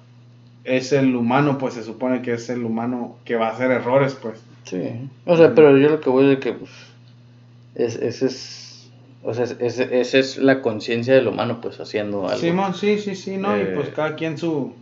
es 0.63 0.93
el 0.93 1.15
humano, 1.15 1.57
pues 1.57 1.73
se 1.73 1.83
supone 1.83 2.21
que 2.21 2.33
es 2.33 2.49
el 2.49 2.63
humano 2.63 3.17
que 3.25 3.35
va 3.35 3.47
a 3.47 3.51
hacer 3.51 3.71
errores, 3.71 4.17
pues. 4.21 4.39
Sí. 4.63 5.09
O 5.25 5.35
sea, 5.35 5.53
pero 5.53 5.77
yo 5.77 5.89
lo 5.89 5.99
que 5.99 6.09
voy 6.09 6.25
decir 6.25 6.39
que, 6.39 6.53
pues, 6.53 6.71
es, 7.75 7.95
ese 7.95 8.25
es, 8.27 8.89
o 9.23 9.33
sea, 9.33 9.43
esa 9.43 10.17
es 10.17 10.37
la 10.37 10.61
conciencia 10.61 11.13
del 11.13 11.27
humano, 11.27 11.59
pues, 11.61 11.79
haciendo 11.79 12.27
algo. 12.27 12.39
Simón, 12.39 12.73
sí, 12.73 12.97
sí, 12.97 13.15
sí, 13.15 13.37
¿no? 13.37 13.57
y 13.57 13.65
pues 13.75 13.89
eh, 13.89 13.93
cada 13.95 14.15
quien 14.15 14.37
su, 14.37 14.73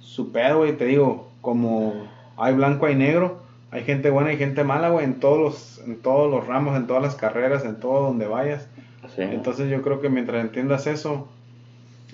su 0.00 0.32
pedo, 0.32 0.58
güey, 0.58 0.76
te 0.76 0.86
digo, 0.86 1.28
como 1.42 2.08
hay 2.36 2.54
blanco, 2.54 2.86
hay 2.86 2.94
negro, 2.94 3.42
Hay 3.70 3.84
gente 3.84 4.10
buena 4.10 4.32
y 4.32 4.36
gente 4.36 4.64
mala, 4.64 4.90
güey, 4.90 5.04
en 5.04 5.14
todos 5.20 5.38
los, 5.38 5.86
en 5.86 5.96
todos 5.96 6.30
los 6.30 6.46
ramos, 6.46 6.76
en 6.76 6.86
todas 6.86 7.02
las 7.02 7.14
carreras, 7.14 7.64
en 7.64 7.76
todo 7.80 8.02
donde 8.02 8.26
vayas. 8.26 8.68
Entonces 9.18 9.70
yo 9.70 9.82
creo 9.82 10.00
que 10.00 10.08
mientras 10.08 10.44
entiendas 10.44 10.86
eso, 10.86 11.28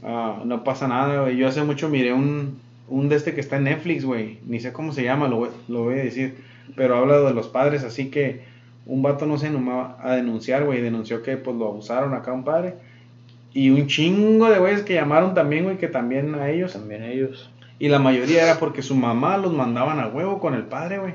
ah, 0.02 0.42
no 0.44 0.64
pasa 0.64 0.88
nada, 0.88 1.22
güey. 1.22 1.36
Yo 1.36 1.48
hace 1.48 1.62
mucho 1.62 1.88
miré 1.88 2.12
un, 2.12 2.60
un 2.88 3.08
de 3.08 3.16
este 3.16 3.34
que 3.34 3.40
está 3.40 3.56
en 3.56 3.64
Netflix, 3.64 4.04
güey. 4.04 4.38
Ni 4.46 4.60
sé 4.60 4.72
cómo 4.72 4.92
se 4.92 5.04
llama, 5.04 5.28
lo, 5.28 5.48
lo 5.68 5.84
voy 5.84 5.98
a 5.98 6.04
decir. 6.04 6.36
Pero 6.76 6.96
habla 6.96 7.18
de 7.20 7.34
los 7.34 7.48
padres, 7.48 7.84
así 7.84 8.10
que 8.10 8.42
un 8.86 9.02
vato 9.02 9.26
no 9.26 9.38
se 9.38 9.48
animaba 9.48 9.98
a 10.02 10.14
denunciar, 10.14 10.64
güey. 10.64 10.80
Denunció 10.80 11.22
que 11.22 11.36
pues 11.36 11.56
lo 11.56 11.68
abusaron 11.68 12.14
acá 12.14 12.32
un 12.32 12.44
padre. 12.44 12.74
Y 13.52 13.70
un 13.70 13.86
chingo 13.86 14.48
de 14.48 14.58
güeyes 14.58 14.82
que 14.82 14.94
llamaron 14.94 15.34
también, 15.34 15.64
güey, 15.64 15.76
que 15.76 15.88
también 15.88 16.34
a 16.34 16.50
ellos. 16.50 16.72
También 16.72 17.02
a 17.02 17.08
ellos. 17.08 17.50
Y 17.78 17.88
la 17.88 17.98
mayoría 17.98 18.44
era 18.44 18.58
porque 18.58 18.82
su 18.82 18.94
mamá 18.94 19.36
los 19.36 19.52
mandaban 19.52 20.00
a 20.00 20.08
huevo 20.08 20.38
con 20.38 20.54
el 20.54 20.62
padre, 20.62 20.98
güey. 20.98 21.14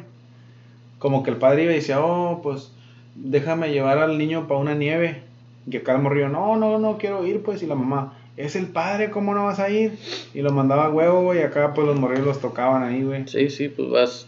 Como 1.00 1.24
que 1.24 1.30
el 1.30 1.38
padre 1.38 1.64
iba 1.64 1.72
y 1.72 1.76
decía, 1.76 2.04
oh, 2.04 2.42
pues 2.42 2.72
déjame 3.16 3.72
llevar 3.72 4.00
al 4.00 4.18
niño 4.18 4.48
para 4.48 4.60
una 4.60 4.76
nieve. 4.76 5.22
Y 5.70 5.78
acá 5.78 5.94
el 5.94 6.02
morrillo, 6.02 6.30
no, 6.30 6.56
no, 6.56 6.80
no 6.80 6.98
quiero 6.98 7.26
ir, 7.26 7.44
pues. 7.44 7.62
Y 7.62 7.68
la 7.68 7.76
mamá, 7.76 8.14
es 8.38 8.56
el 8.56 8.68
padre, 8.68 9.10
¿cómo 9.10 9.34
no 9.34 9.46
vas 9.46 9.60
a 9.60 9.70
ir? 9.70 9.98
Y 10.34 10.42
lo 10.42 10.52
mandaba 10.52 10.86
a 10.86 10.90
huevo, 10.90 11.24
güey. 11.24 11.40
Y 11.40 11.44
acá, 11.44 11.74
pues 11.74 11.88
los 11.88 12.00
morrillos 12.00 12.26
los 12.26 12.40
tocaban 12.40 12.84
ahí, 12.84 13.04
güey. 13.04 13.28
Sí, 13.28 13.50
sí, 13.50 13.70
pues 13.70 13.90
vas 13.90 14.28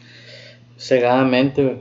cegadamente, 0.78 1.64
güey. 1.64 1.78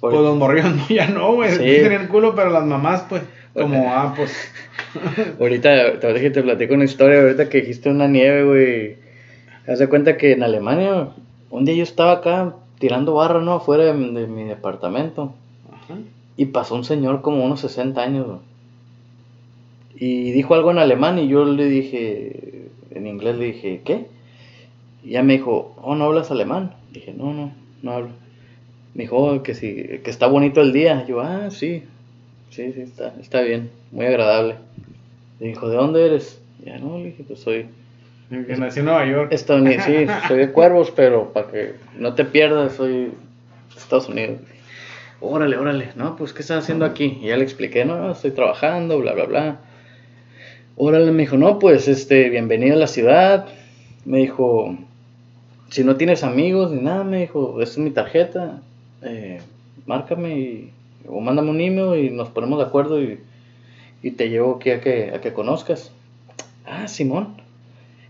Pues 0.00 0.14
los 0.14 0.36
morrillos 0.36 0.74
no, 0.74 0.88
ya 0.94 1.08
no, 1.08 1.34
güey. 1.34 1.50
Sí. 1.52 1.58
Tenían 1.58 2.08
culo, 2.08 2.34
pero 2.34 2.50
las 2.50 2.64
mamás, 2.64 3.04
pues, 3.08 3.22
como, 3.54 3.92
ah, 3.92 4.12
pues. 4.16 4.32
ahorita, 5.40 6.00
te, 6.00 6.14
que 6.14 6.30
te 6.30 6.42
platico 6.42 6.74
una 6.74 6.84
historia, 6.84 7.20
ahorita 7.20 7.48
que 7.48 7.60
dijiste 7.60 7.88
una 7.88 8.06
nieve, 8.06 8.44
güey. 8.44 8.96
Haz 9.66 9.78
de 9.78 9.88
cuenta 9.88 10.16
que 10.16 10.32
en 10.32 10.42
Alemania, 10.42 11.10
un 11.50 11.64
día 11.64 11.74
yo 11.74 11.82
estaba 11.82 12.12
acá 12.12 12.54
tirando 12.78 13.14
barra, 13.14 13.40
¿no? 13.40 13.54
Afuera 13.54 13.84
de, 13.84 13.92
mi 13.94 14.44
departamento. 14.44 15.34
Ajá. 15.72 15.98
Y 16.36 16.46
pasó 16.46 16.74
un 16.74 16.84
señor 16.84 17.22
como 17.22 17.44
unos 17.44 17.60
60 17.60 18.00
años. 18.00 18.26
Y 19.96 20.30
dijo 20.30 20.54
algo 20.54 20.70
en 20.70 20.78
alemán 20.78 21.18
y 21.18 21.28
yo 21.28 21.44
le 21.44 21.66
dije, 21.66 22.68
en 22.90 23.06
inglés 23.06 23.36
le 23.36 23.46
dije, 23.46 23.80
¿qué? 23.84 24.06
Y 25.02 25.10
ya 25.10 25.22
me 25.22 25.34
dijo, 25.34 25.74
oh, 25.82 25.96
¿no 25.96 26.04
hablas 26.04 26.30
alemán? 26.30 26.74
Dije, 26.92 27.12
no, 27.12 27.32
no, 27.32 27.52
no 27.82 27.92
hablo. 27.92 28.10
Me 28.94 29.04
dijo, 29.04 29.16
oh, 29.16 29.42
que 29.42 29.54
sí, 29.54 29.74
que 30.04 30.10
está 30.10 30.28
bonito 30.28 30.60
el 30.60 30.72
día. 30.72 31.04
Yo, 31.06 31.20
ah, 31.20 31.50
sí, 31.50 31.82
sí, 32.50 32.72
sí, 32.72 32.80
está, 32.80 33.14
está 33.20 33.40
bien, 33.42 33.70
muy 33.90 34.06
agradable. 34.06 34.56
Le 35.40 35.48
dijo, 35.48 35.68
¿de 35.68 35.76
dónde 35.76 36.06
eres? 36.06 36.40
Ya 36.64 36.78
no, 36.78 36.98
le 36.98 37.06
dije, 37.06 37.24
pues 37.24 37.40
soy... 37.40 37.66
Que 38.28 38.56
nací 38.58 38.80
en 38.80 38.84
Nueva 38.84 39.06
York. 39.06 39.34
sí, 39.34 40.06
soy 40.28 40.38
de 40.38 40.52
Cuervos, 40.52 40.90
pero 40.90 41.32
para 41.32 41.50
que 41.50 41.74
no 41.96 42.14
te 42.14 42.26
pierdas, 42.26 42.74
soy 42.74 42.92
de 42.92 43.10
Estados 43.76 44.08
Unidos. 44.08 44.40
Órale, 45.20 45.56
órale, 45.56 45.88
no, 45.96 46.14
pues 46.14 46.32
¿qué 46.32 46.42
estás 46.42 46.62
haciendo 46.62 46.84
aquí? 46.84 47.18
Y 47.22 47.28
ya 47.28 47.36
le 47.36 47.42
expliqué, 47.42 47.84
no, 47.84 48.12
estoy 48.12 48.30
trabajando, 48.32 48.98
bla, 48.98 49.14
bla, 49.14 49.24
bla. 49.24 49.60
Órale, 50.76 51.10
me 51.10 51.22
dijo, 51.22 51.36
no, 51.36 51.58
pues, 51.58 51.88
este, 51.88 52.28
bienvenido 52.28 52.76
a 52.76 52.78
la 52.78 52.86
ciudad. 52.86 53.48
Me 54.04 54.18
dijo, 54.18 54.76
si 55.70 55.82
no 55.82 55.96
tienes 55.96 56.22
amigos 56.22 56.70
ni 56.70 56.82
nada, 56.82 57.04
me 57.04 57.20
dijo, 57.20 57.60
esta 57.62 57.72
es 57.72 57.78
mi 57.78 57.90
tarjeta, 57.90 58.60
eh, 59.02 59.40
márcame 59.86 60.38
y, 60.38 60.72
o 61.08 61.20
mándame 61.20 61.50
un 61.50 61.60
email 61.60 62.04
y 62.04 62.10
nos 62.10 62.28
ponemos 62.28 62.58
de 62.58 62.66
acuerdo 62.66 63.02
y, 63.02 63.18
y 64.02 64.10
te 64.12 64.28
llevo 64.28 64.56
aquí 64.56 64.70
a 64.70 64.80
que, 64.80 65.12
a 65.14 65.20
que 65.20 65.32
conozcas. 65.32 65.90
Ah, 66.64 66.86
Simón. 66.86 67.47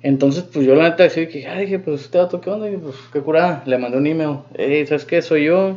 Entonces, 0.02 0.44
pues 0.44 0.64
yo 0.64 0.74
la 0.74 0.90
neta 0.90 1.02
decía 1.02 1.28
que, 1.28 1.46
ah, 1.46 1.58
dije, 1.58 1.78
pues 1.78 2.02
este 2.02 2.18
dato, 2.18 2.40
¿qué 2.40 2.50
onda? 2.50 2.68
pues 2.80 2.96
qué 3.12 3.20
curada. 3.20 3.62
Le 3.66 3.78
mandé 3.78 3.98
un 3.98 4.06
email. 4.06 4.38
Hey, 4.54 4.86
¿sabes 4.86 5.04
qué? 5.04 5.22
Soy 5.22 5.44
yo. 5.44 5.76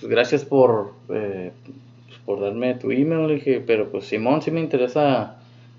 Pues, 0.00 0.10
gracias 0.10 0.44
por, 0.44 0.92
eh, 1.08 1.52
pues, 2.06 2.18
por 2.26 2.40
darme 2.40 2.74
tu 2.74 2.90
email. 2.90 3.26
Le 3.26 3.34
dije, 3.34 3.62
pero 3.66 3.90
pues 3.90 4.04
Simón, 4.04 4.42
sí 4.42 4.50
me 4.50 4.60
interesa 4.60 5.36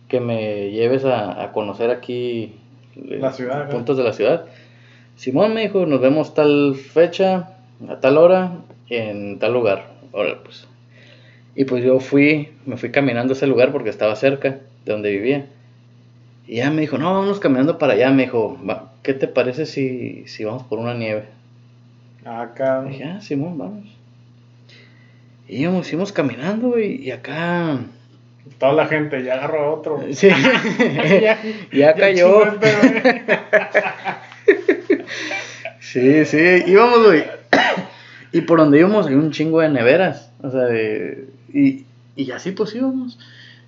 que 0.07 0.19
me 0.19 0.71
lleves 0.71 1.05
a, 1.05 1.43
a 1.43 1.51
conocer 1.51 1.91
aquí 1.91 2.53
eh, 2.95 3.17
la 3.19 3.31
ciudad, 3.31 3.69
puntos 3.69 3.97
de 3.97 4.03
la 4.03 4.13
ciudad. 4.13 4.45
Simón 5.15 5.53
me 5.53 5.61
dijo, 5.61 5.85
nos 5.85 6.01
vemos 6.01 6.33
tal 6.33 6.75
fecha, 6.75 7.57
a 7.87 7.99
tal 7.99 8.17
hora, 8.17 8.59
en 8.89 9.39
tal 9.39 9.53
lugar. 9.53 9.91
Ahora 10.13 10.39
pues. 10.43 10.67
Y 11.55 11.65
pues 11.65 11.83
yo 11.83 11.99
fui, 11.99 12.49
me 12.65 12.77
fui 12.77 12.91
caminando 12.91 13.33
a 13.33 13.35
ese 13.35 13.47
lugar 13.47 13.71
porque 13.71 13.89
estaba 13.89 14.15
cerca 14.15 14.59
de 14.85 14.91
donde 14.91 15.11
vivía. 15.11 15.47
Y 16.47 16.57
ya 16.57 16.71
me 16.71 16.81
dijo, 16.81 16.97
no, 16.97 17.13
vamos 17.13 17.39
caminando 17.39 17.77
para 17.77 17.93
allá. 17.93 18.09
Me 18.11 18.23
dijo, 18.23 18.57
¿qué 19.03 19.13
te 19.13 19.27
parece 19.27 19.65
si, 19.65 20.25
si 20.27 20.45
vamos 20.45 20.63
por 20.63 20.79
una 20.79 20.93
nieve? 20.93 21.25
Acá. 22.25 22.83
dije, 22.83 23.03
ah, 23.03 23.21
Simón, 23.21 23.57
vamos. 23.57 23.85
Y 25.47 25.57
íbamos, 25.57 25.91
íbamos 25.91 26.11
caminando, 26.11 26.77
y 26.79 27.09
acá 27.11 27.79
Toda 28.59 28.73
la 28.73 28.87
gente 28.87 29.23
ya 29.23 29.35
agarró 29.35 29.63
a 29.63 29.73
otro. 29.73 29.99
Sí, 30.13 30.29
ya, 31.71 31.93
cayó. 31.93 32.45
sí, 35.79 36.25
sí, 36.25 36.63
íbamos, 36.65 37.05
güey. 37.05 37.23
Y 38.31 38.41
por 38.41 38.59
donde 38.59 38.79
íbamos 38.79 39.07
hay 39.07 39.13
un 39.15 39.31
chingo 39.31 39.61
de 39.61 39.69
neveras. 39.69 40.31
O 40.41 40.49
sea, 40.49 40.61
de, 40.61 41.27
y, 41.53 41.85
y 42.15 42.31
así 42.31 42.51
pues 42.51 42.73
íbamos. 42.75 43.19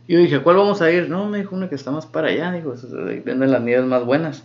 Y 0.10 0.14
yo 0.14 0.20
dije, 0.22 0.40
¿cuál 0.40 0.56
vamos 0.56 0.82
a 0.82 0.90
ir? 0.90 1.08
No, 1.08 1.28
me 1.28 1.38
dijo 1.38 1.56
una 1.56 1.70
que 1.70 1.76
está 1.76 1.92
más 1.92 2.08
para 2.08 2.30
allá. 2.30 2.52
Dijo, 2.52 2.74
venden 3.24 3.52
las 3.52 3.62
nieves 3.62 3.86
más 3.86 4.04
buenas. 4.04 4.44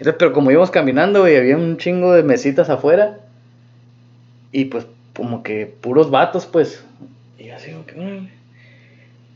pero 0.00 0.32
como 0.32 0.50
íbamos 0.50 0.70
caminando, 0.70 1.20
güey, 1.20 1.36
había 1.36 1.58
un 1.58 1.76
chingo 1.76 2.14
de 2.14 2.22
mesitas 2.22 2.70
afuera. 2.70 3.18
Y 4.50 4.64
pues, 4.64 4.86
como 5.14 5.42
que 5.42 5.66
puros 5.66 6.10
vatos, 6.10 6.46
pues. 6.46 6.82
Y 7.38 7.50
así, 7.50 7.72
que, 7.86 8.30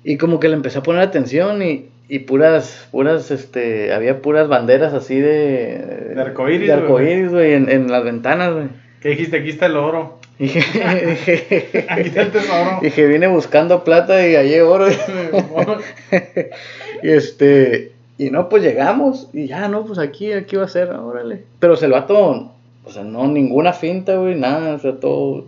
y 0.05 0.17
como 0.17 0.41
que 0.41 0.49
le 0.49 0.55
empecé 0.55 0.79
a 0.79 0.83
poner 0.83 1.03
atención 1.03 1.61
y, 1.61 1.91
y 2.09 2.21
puras, 2.21 2.88
puras, 2.91 3.31
este, 3.31 3.93
había 3.93 4.23
puras 4.23 4.49
banderas 4.49 4.95
así 4.95 5.21
de... 5.21 6.12
De 6.15 6.19
arcoíris, 6.19 6.67
De 6.67 6.73
arcoíris, 6.73 7.31
güey, 7.31 7.53
en, 7.53 7.69
en, 7.69 7.91
las 7.91 8.03
ventanas, 8.05 8.55
güey. 8.55 8.69
¿Qué 9.03 9.11
dijiste? 9.11 9.37
Aquí 9.37 9.51
está 9.51 9.67
el 9.67 9.77
oro. 9.77 10.19
Dije, 10.42 10.59
dije, 10.59 11.87
aquí 11.88 12.09
está 12.09 12.22
el 12.22 12.33
tesoro. 12.33 12.78
Dije, 12.83 13.07
vine 13.07 13.28
buscando 13.28 13.85
plata 13.85 14.26
y 14.26 14.35
hallé 14.35 14.62
oro. 14.62 14.88
y 17.02 17.09
este, 17.09 17.92
y 18.18 18.31
no, 18.31 18.48
pues 18.48 18.62
llegamos. 18.62 19.28
Y 19.33 19.46
ya, 19.46 19.68
no, 19.68 19.85
pues 19.85 19.98
aquí, 19.98 20.33
aquí 20.33 20.57
va 20.57 20.64
a 20.64 20.68
ser, 20.68 20.90
órale. 20.90 21.44
Pero 21.61 21.76
se 21.76 21.87
el 21.87 21.92
vato, 21.92 22.50
o 22.85 22.90
sea, 22.90 23.05
no, 23.05 23.28
ninguna 23.28 23.72
finta, 23.72 24.16
güey, 24.16 24.35
nada, 24.35 24.74
o 24.74 24.78
sea, 24.78 24.96
todo 24.96 25.46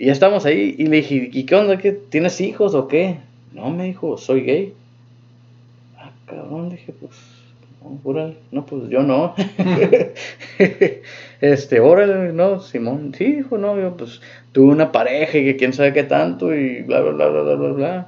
y 0.00 0.06
ya 0.06 0.12
estamos 0.12 0.46
ahí 0.46 0.74
y 0.78 0.86
le 0.86 0.96
dije, 0.96 1.28
¿y 1.30 1.44
qué 1.44 1.54
onda? 1.54 1.76
¿Qué, 1.76 1.92
¿Tienes 1.92 2.40
hijos 2.40 2.74
o 2.74 2.88
qué? 2.88 3.18
No, 3.52 3.68
me 3.68 3.84
dijo, 3.84 4.16
soy 4.16 4.40
gay. 4.40 4.72
Ah, 5.98 6.10
cabrón, 6.24 6.70
dije, 6.70 6.94
pues, 6.98 7.12
no, 7.82 8.00
órale, 8.02 8.38
no, 8.50 8.64
pues 8.64 8.88
yo 8.88 9.02
no. 9.02 9.34
este, 11.40 11.80
órale, 11.80 12.32
no, 12.32 12.60
Simón, 12.60 13.14
sí, 13.16 13.36
dijo, 13.36 13.58
no, 13.58 13.78
yo 13.80 13.96
pues 13.96 14.20
tuve 14.52 14.72
una 14.72 14.92
pareja 14.92 15.38
y 15.38 15.44
que 15.44 15.56
quién 15.56 15.72
sabe 15.72 15.92
qué 15.92 16.04
tanto 16.04 16.54
y 16.54 16.82
bla, 16.82 17.00
bla, 17.00 17.12
bla, 17.12 17.28
bla, 17.28 17.42
bla, 17.42 17.54
bla, 17.54 17.72
bla. 17.72 18.06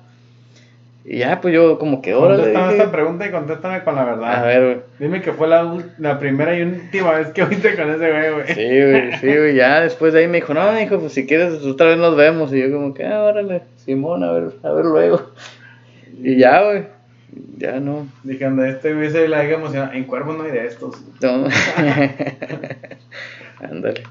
Y 1.04 1.18
ya, 1.18 1.40
pues 1.40 1.52
yo 1.52 1.78
como 1.78 2.00
que 2.00 2.12
ahora. 2.12 2.36
Contéstame 2.36 2.72
esta 2.72 2.92
pregunta 2.92 3.26
y 3.26 3.30
contéstame 3.32 3.82
con 3.82 3.96
la 3.96 4.04
verdad. 4.04 4.36
A 4.36 4.46
ver, 4.46 4.64
güey. 4.64 4.76
Dime 5.00 5.20
que 5.20 5.32
fue 5.32 5.48
la, 5.48 5.76
la 5.98 6.18
primera 6.18 6.56
y 6.56 6.62
última 6.62 7.12
vez 7.12 7.28
que 7.28 7.42
oíste 7.42 7.74
con 7.74 7.90
ese 7.90 8.10
güey, 8.10 8.32
güey. 8.32 8.46
Sí, 8.54 8.90
güey, 8.90 9.12
sí, 9.18 9.26
güey. 9.26 9.54
Ya 9.56 9.80
después 9.80 10.12
de 10.12 10.20
ahí 10.20 10.28
me 10.28 10.36
dijo, 10.36 10.54
no, 10.54 10.80
hijo, 10.80 11.00
pues 11.00 11.12
si 11.12 11.26
quieres, 11.26 11.54
otra 11.64 11.88
vez 11.88 11.98
nos 11.98 12.16
vemos. 12.16 12.52
Y 12.52 12.60
yo, 12.60 12.70
como 12.70 12.94
que, 12.94 13.04
ah, 13.04 13.24
órale, 13.24 13.62
Simón, 13.78 14.22
a 14.22 14.30
ver, 14.30 14.52
a 14.62 14.70
ver 14.70 14.84
luego. 14.84 15.22
Y 16.22 16.36
ya, 16.36 16.62
güey. 16.62 16.84
Ya 17.56 17.80
no. 17.80 18.06
Dije, 18.22 18.44
anda, 18.44 18.68
este 18.68 18.94
güey 18.94 19.10
se 19.10 19.26
la 19.26 19.40
deja 19.40 19.54
emocionada. 19.54 19.96
En 19.96 20.04
cuervo 20.04 20.34
no 20.34 20.44
hay 20.44 20.52
de 20.52 20.66
estos. 20.66 21.02
No. 21.20 21.48
Ándale. 23.62 24.02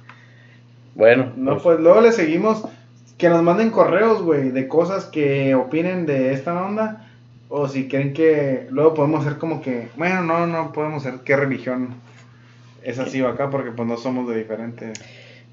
Bueno. 0.96 1.32
No, 1.36 1.52
pues, 1.54 1.64
pues 1.64 1.80
luego 1.80 2.02
le 2.02 2.12
seguimos 2.12 2.64
que 3.18 3.30
nos 3.30 3.44
manden 3.44 3.70
correos, 3.70 4.24
güey, 4.24 4.50
de 4.50 4.68
cosas 4.68 5.06
que 5.06 5.54
opinen 5.56 6.06
de 6.06 6.34
esta 6.34 6.66
onda. 6.66 7.08
O 7.50 7.68
si 7.68 7.88
creen 7.88 8.14
que 8.14 8.68
luego 8.72 8.94
podemos 8.94 9.26
hacer 9.26 9.38
como 9.38 9.62
que, 9.62 9.90
bueno, 9.98 10.24
no, 10.24 10.48
no 10.48 10.72
podemos 10.72 11.06
hacer 11.06 11.20
qué 11.26 11.36
religión 11.36 11.90
es 12.84 12.98
así 12.98 13.22
o 13.22 13.28
acá, 13.28 13.50
porque 13.50 13.72
pues 13.72 13.88
no 13.88 13.98
somos 13.98 14.28
de 14.30 14.38
diferente. 14.38 14.94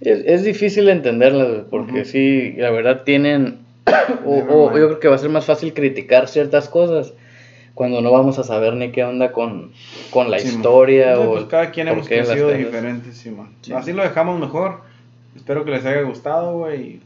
Es, 0.01 0.45
difícil 0.45 0.89
entenderla, 0.89 1.65
porque 1.69 2.05
sí, 2.05 2.55
la 2.57 2.71
verdad 2.71 3.03
tienen, 3.03 3.59
o, 4.25 4.69
yo 4.79 4.87
creo 4.87 5.01
que 5.01 5.09
va 5.09 5.17
a 5.17 5.19
ser 5.19 5.31
más 5.31 5.45
fácil 5.45 5.75
criticar 5.75 6.29
ciertas 6.29 6.69
cosas 6.69 7.15
cuando 7.79 8.01
no 8.01 8.11
vamos 8.11 8.41
a 8.41 8.43
saber 8.43 8.75
ni 8.75 8.91
qué 8.91 9.05
onda 9.05 9.31
con, 9.31 9.71
con 10.11 10.33
la 10.33 10.39
historia. 10.39 11.17
o 11.17 11.35
pues 11.35 11.45
cada 11.45 11.71
quien 11.71 11.87
hemos 11.87 12.09
crecido 12.09 12.51
diferente, 12.51 13.13
sí, 13.13 13.33
Así 13.73 13.93
lo 13.93 14.03
dejamos 14.03 14.41
mejor. 14.41 14.81
Espero 15.37 15.65
que 15.65 15.71
les 15.71 15.87
haya 15.87 16.03
gustado, 16.03 16.59
güey. 16.59 16.99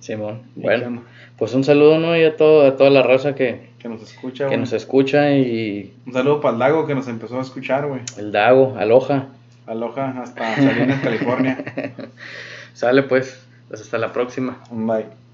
Simón, 0.00 0.40
bueno, 0.56 1.04
pues 1.36 1.54
un 1.54 1.62
saludo 1.62 2.00
¿no? 2.00 2.16
y 2.16 2.24
a, 2.24 2.36
todo, 2.36 2.66
a 2.66 2.76
toda 2.76 2.90
la 2.90 3.02
raza 3.02 3.36
que, 3.36 3.68
que 3.78 3.88
nos 3.88 4.02
escucha. 4.02 4.48
Que 4.48 4.56
nos 4.56 4.72
escucha 4.72 5.30
y... 5.30 5.94
Un 6.04 6.12
saludo 6.12 6.40
para 6.40 6.54
el 6.54 6.58
Dago 6.58 6.86
que 6.88 6.96
nos 6.96 7.06
empezó 7.06 7.38
a 7.38 7.42
escuchar, 7.42 7.86
güey. 7.86 8.00
El 8.16 8.32
Dago, 8.32 8.74
Aloha. 8.76 9.28
Aloha, 9.68 10.20
hasta 10.20 10.56
Salinas, 10.56 11.00
California. 11.00 11.64
Sale 12.74 13.04
pues, 13.04 13.40
pues 13.68 13.82
hasta 13.82 13.98
la 13.98 14.12
próxima. 14.12 14.58
Bye. 14.72 15.27